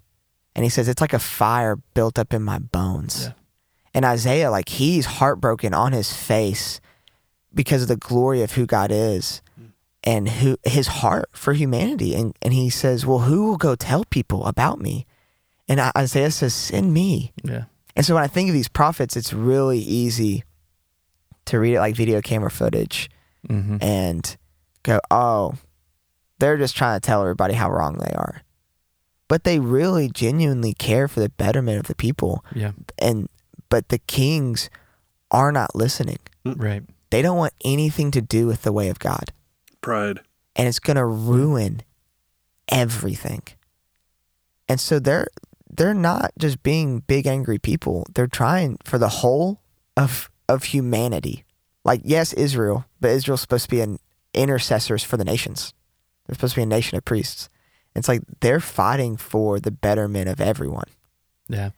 And 0.56 0.64
he 0.64 0.70
says, 0.70 0.88
it's 0.88 1.02
like 1.02 1.14
a 1.14 1.20
fire 1.20 1.78
built 1.94 2.18
up 2.18 2.34
in 2.34 2.42
my 2.42 2.58
bones. 2.58 3.26
Yeah. 3.28 3.34
And 3.94 4.06
Isaiah, 4.06 4.50
like, 4.50 4.70
he's 4.70 5.06
heartbroken 5.06 5.74
on 5.74 5.92
his 5.94 6.12
face 6.14 6.82
because 7.54 7.84
of 7.84 7.88
the 7.88 7.96
glory 7.98 8.42
of 8.42 8.54
who 8.54 8.66
God 8.66 8.92
is 8.92 9.42
and 10.04 10.28
who 10.28 10.58
his 10.64 10.88
heart 10.88 11.30
for 11.34 11.54
humanity. 11.54 12.16
And, 12.16 12.36
and 12.42 12.54
he 12.54 12.70
says, 12.70 13.06
Well, 13.06 13.20
who 13.20 13.46
will 13.46 13.58
go 13.58 13.76
tell 13.76 14.04
people 14.06 14.46
about 14.46 14.80
me? 14.82 15.06
And 15.68 15.80
Isaiah 15.98 16.32
says, 16.32 16.54
Send 16.56 16.94
me. 16.94 17.32
Yeah. 17.44 17.66
And 17.96 18.04
so 18.06 18.16
when 18.16 18.24
I 18.24 18.28
think 18.28 18.50
of 18.50 18.54
these 18.54 18.68
prophets, 18.68 19.16
it's 19.16 19.34
really 19.34 19.78
easy 19.80 20.44
to 21.46 21.60
read 21.60 21.76
it 21.76 21.80
like 21.80 21.96
video 21.96 22.22
camera 22.22 22.52
footage 22.52 23.10
Mm-hmm. 23.50 23.78
and 23.82 24.38
go, 24.84 25.00
Oh, 25.12 25.56
they're 26.40 26.56
just 26.58 26.78
trying 26.78 27.00
to 27.00 27.06
tell 27.06 27.22
everybody 27.22 27.54
how 27.54 27.70
wrong 27.70 27.98
they 27.98 28.14
are. 28.14 28.42
But 29.28 29.44
they 29.44 29.60
really 29.60 30.10
genuinely 30.10 30.74
care 30.74 31.08
for 31.10 31.20
the 31.20 31.28
betterment 31.30 31.78
of 31.80 31.88
the 31.88 31.96
people. 31.96 32.44
Yeah. 32.56 32.72
And 33.00 33.28
but 33.74 33.90
the 33.90 33.98
kings 33.98 34.70
are 35.32 35.52
not 35.52 35.76
listening. 35.76 36.20
Mm. 36.46 36.62
Right. 36.62 36.84
They 37.10 37.24
don't 37.24 37.40
want 37.40 37.54
anything 37.66 38.12
to 38.12 38.22
do 38.22 38.46
with 38.46 38.62
the 38.62 38.72
way 38.72 38.88
of 38.90 39.00
God. 39.00 39.34
Pride. 39.82 40.20
and 40.56 40.68
it's 40.68 40.78
going 40.78 40.98
to 40.98 41.06
ruin 41.06 41.82
everything. 42.70 43.42
And 44.70 44.80
so 44.80 45.00
they're 45.00 45.28
they're 45.76 45.96
not 45.96 46.34
just 46.38 46.62
being 46.62 47.00
big 47.00 47.26
angry 47.26 47.58
people. 47.58 48.06
They're 48.14 48.28
trying 48.28 48.78
for 48.86 49.00
the 49.00 49.10
whole 49.10 49.60
of 49.98 50.30
of 50.48 50.66
humanity. 50.66 51.44
Like 51.84 52.02
yes, 52.04 52.32
Israel, 52.34 52.86
but 53.02 53.10
Israel's 53.10 53.42
supposed 53.42 53.66
to 53.66 53.76
be 53.76 53.82
an 53.82 53.98
intercessors 54.36 55.04
for 55.04 55.18
the 55.18 55.26
nations. 55.26 55.74
They're 56.28 56.36
supposed 56.36 56.54
to 56.54 56.60
be 56.60 56.64
a 56.70 56.78
nation 56.78 56.96
of 56.96 57.06
priests. 57.06 57.50
It's 57.96 58.08
like 58.08 58.22
they're 58.40 58.60
fighting 58.60 59.18
for 59.18 59.60
the 59.60 59.72
betterment 59.72 60.30
of 60.30 60.40
everyone. 60.40 60.90
Yeah. 61.50 61.72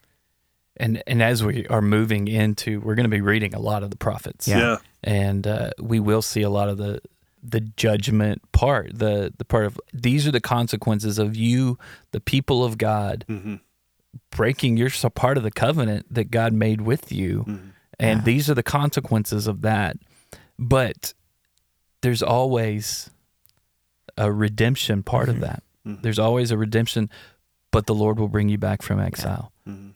And 0.78 1.02
and 1.08 1.22
as 1.24 1.44
we 1.44 1.66
are 1.68 1.82
moving 1.82 2.28
into, 2.28 2.82
we're 2.82 2.96
going 2.96 3.06
to 3.06 3.10
be 3.10 3.22
reading 3.22 3.54
a 3.56 3.60
lot 3.60 3.84
of 3.84 3.90
the 3.92 3.98
prophets. 3.98 4.48
Yeah. 4.48 4.58
Yeah. 4.60 4.78
and 5.04 5.46
uh, 5.48 5.70
we 5.80 6.00
will 6.00 6.22
see 6.22 6.42
a 6.42 6.50
lot 6.50 6.68
of 6.70 6.78
the 6.78 7.00
the 7.48 7.60
judgment 7.62 8.42
part 8.54 8.98
the 8.98 9.32
the 9.38 9.46
part 9.46 9.66
of 9.68 9.80
these 9.94 10.26
are 10.28 10.32
the 10.32 10.42
consequences 10.42 11.20
of 11.20 11.36
you 11.36 11.78
the 12.12 12.20
people 12.20 12.64
of 12.64 12.78
god 12.80 13.24
Mm-hmm. 13.30 13.56
breaking 14.32 14.78
your 14.78 14.90
so 14.90 15.10
part 15.12 15.38
of 15.38 15.44
the 15.44 15.52
covenant 15.52 16.08
that 16.12 16.32
god 16.32 16.54
made 16.54 16.82
with 16.82 17.12
you 17.12 17.44
Mhm. 17.48 17.70
and 18.00 18.20
Yeah. 18.20 18.24
these 18.26 18.50
are 18.50 18.56
the 18.56 18.64
consequences 18.64 19.46
of 19.46 19.62
that 19.62 19.98
but 20.58 21.14
there's 22.02 22.24
always 22.24 23.12
a 24.18 24.32
redemption 24.32 25.04
part 25.04 25.30
of 25.30 25.36
Mhm. 25.36 25.42
that 25.42 25.64
Mhm. 25.86 26.02
there's 26.02 26.18
always 26.20 26.50
a 26.50 26.58
redemption 26.58 27.10
but 27.72 27.86
the 27.86 27.94
lord 27.94 28.18
will 28.20 28.28
bring 28.30 28.50
you 28.50 28.58
back 28.58 28.82
from 28.82 29.00
exile 29.00 29.52
Mhm. 29.68 29.94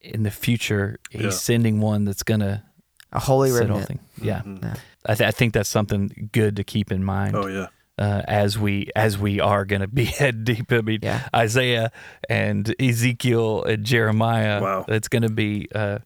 In 0.00 0.22
the 0.22 0.30
future 0.30 0.98
he's 1.10 1.22
Yeah. 1.22 1.30
sending 1.30 1.80
one 1.80 2.04
that's 2.04 2.22
gonna 2.22 2.64
A 3.12 3.18
holy 3.20 3.50
sit 3.50 3.62
all 3.70 3.78
remnant. 3.78 3.86
thing. 3.88 4.00
Yeah, 4.22 4.42
Mhm. 4.42 4.62
Yeah. 4.62 4.74
I, 5.06 5.14
th- 5.14 5.28
I 5.28 5.30
think 5.30 5.52
that's 5.54 5.68
something 5.68 6.30
good 6.32 6.56
to 6.56 6.64
keep 6.64 6.92
in 6.92 7.02
mind 7.04 7.34
Oh 7.36 7.46
yeah. 7.46 7.66
uh, 7.98 8.22
as 8.28 8.58
we 8.58 8.88
as 8.94 9.18
we 9.18 9.40
are 9.40 9.64
going 9.64 9.80
to 9.82 9.88
be 9.88 10.04
head 10.20 10.44
deep. 10.44 10.70
I 10.72 10.80
mean, 10.80 11.00
Yeah. 11.02 11.28
Isaiah 11.34 11.90
and 12.28 12.74
Ezekiel 12.80 13.64
and 13.64 13.84
Jeremiah. 13.84 14.60
Wow. 14.62 14.84
It's 14.88 15.08
going 15.08 15.22
to 15.22 15.30
be 15.30 15.68
uh, 15.74 15.98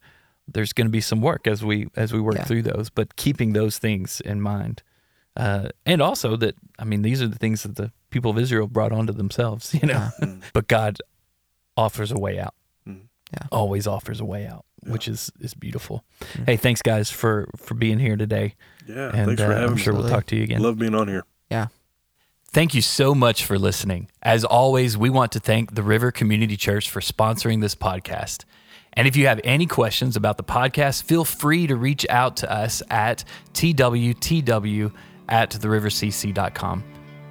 there's 0.49 0.73
going 0.73 0.87
to 0.87 0.91
be 0.93 1.01
some 1.01 1.21
work 1.21 1.47
as 1.47 1.65
we 1.65 1.89
as 1.97 2.13
we 2.13 2.21
work 2.21 2.37
Yeah. 2.37 2.45
through 2.45 2.63
those, 2.63 2.91
but 2.91 3.17
keeping 3.17 3.53
those 3.53 3.79
things 3.79 4.21
in 4.21 4.41
mind, 4.41 4.83
uh, 5.37 5.69
and 5.87 6.01
also 6.03 6.37
that 6.37 6.55
I 6.79 6.85
mean 6.85 7.03
these 7.03 7.21
are 7.23 7.29
the 7.29 7.39
things 7.39 7.63
that 7.65 7.77
the 7.77 7.93
people 8.11 8.31
of 8.31 8.39
Israel 8.39 8.67
brought 8.67 8.93
onto 8.93 9.13
themselves, 9.13 9.75
you 9.81 9.87
know. 9.89 10.09
Yeah. 10.21 10.27
Mm. 10.27 10.43
but 10.53 10.69
God 10.69 10.99
offers 11.77 12.11
a 12.13 12.19
way 12.19 12.39
out. 12.39 12.55
Yeah. 13.35 13.47
Always 13.53 13.87
offers 13.87 14.21
a 14.21 14.25
way 14.25 14.47
out, 14.47 14.65
which 14.87 15.09
is 15.09 15.31
is 15.41 15.55
beautiful. 15.55 16.05
Mhm. 16.21 16.47
Hey, 16.47 16.57
thanks 16.57 16.83
guys 16.83 17.11
for 17.11 17.49
for 17.57 17.75
being 17.75 17.99
here 17.99 18.17
today, 18.17 18.55
Yeah. 18.87 19.11
and 19.13 19.27
Thanks 19.29 19.43
for 19.43 19.49
uh, 19.49 19.55
having 19.55 19.69
I'm 19.71 19.75
me. 19.75 19.81
sure 19.81 19.93
we'll 19.95 20.09
talk 20.09 20.27
to 20.27 20.37
you 20.37 20.43
again. 20.45 20.63
Love 20.63 20.79
being 20.79 20.95
on 20.95 21.09
here. 21.09 21.25
Yeah. 21.51 21.67
Thank 22.53 22.73
you 22.75 22.83
so 22.83 23.15
much 23.15 23.45
for 23.45 23.59
listening. 23.59 24.09
As 24.23 24.45
always, 24.45 24.97
we 24.97 25.11
want 25.11 25.33
to 25.33 25.41
thank 25.41 25.75
the 25.75 25.83
River 25.83 26.13
Community 26.13 26.57
Church 26.57 26.89
for 26.89 27.01
sponsoring 27.01 27.61
this 27.61 27.75
podcast. 27.75 28.45
And 28.93 29.09
if 29.09 29.17
you 29.17 29.27
have 29.27 29.41
any 29.43 29.67
questions 29.67 30.15
about 30.15 30.37
the 30.37 30.45
podcast, 30.45 31.03
feel 31.03 31.25
free 31.25 31.67
to 31.67 31.75
reach 31.75 32.07
out 32.09 32.37
to 32.39 32.53
us 32.53 32.81
at 32.91 33.25
twtw 33.53 34.93
at 35.29 35.51
therivercc.com. 35.51 36.85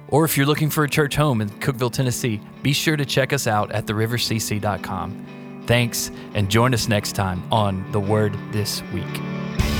Or 0.08 0.26
if 0.26 0.36
you're 0.36 0.46
looking 0.46 0.68
for 0.68 0.84
a 0.84 0.88
church 0.90 1.16
home 1.16 1.40
in 1.40 1.48
Cookeville, 1.48 1.90
Tennessee, 1.92 2.38
be 2.62 2.74
sure 2.74 2.96
to 2.96 3.06
check 3.06 3.32
us 3.32 3.46
out 3.46 3.72
at 3.72 3.86
therivercc.com. 3.86 5.26
Thanks, 5.66 6.10
and 6.34 6.50
join 6.50 6.74
us 6.74 6.88
next 6.88 7.12
time 7.12 7.42
on 7.50 7.90
The 7.92 8.00
Word 8.00 8.36
This 8.52 8.82
Week. 8.92 9.73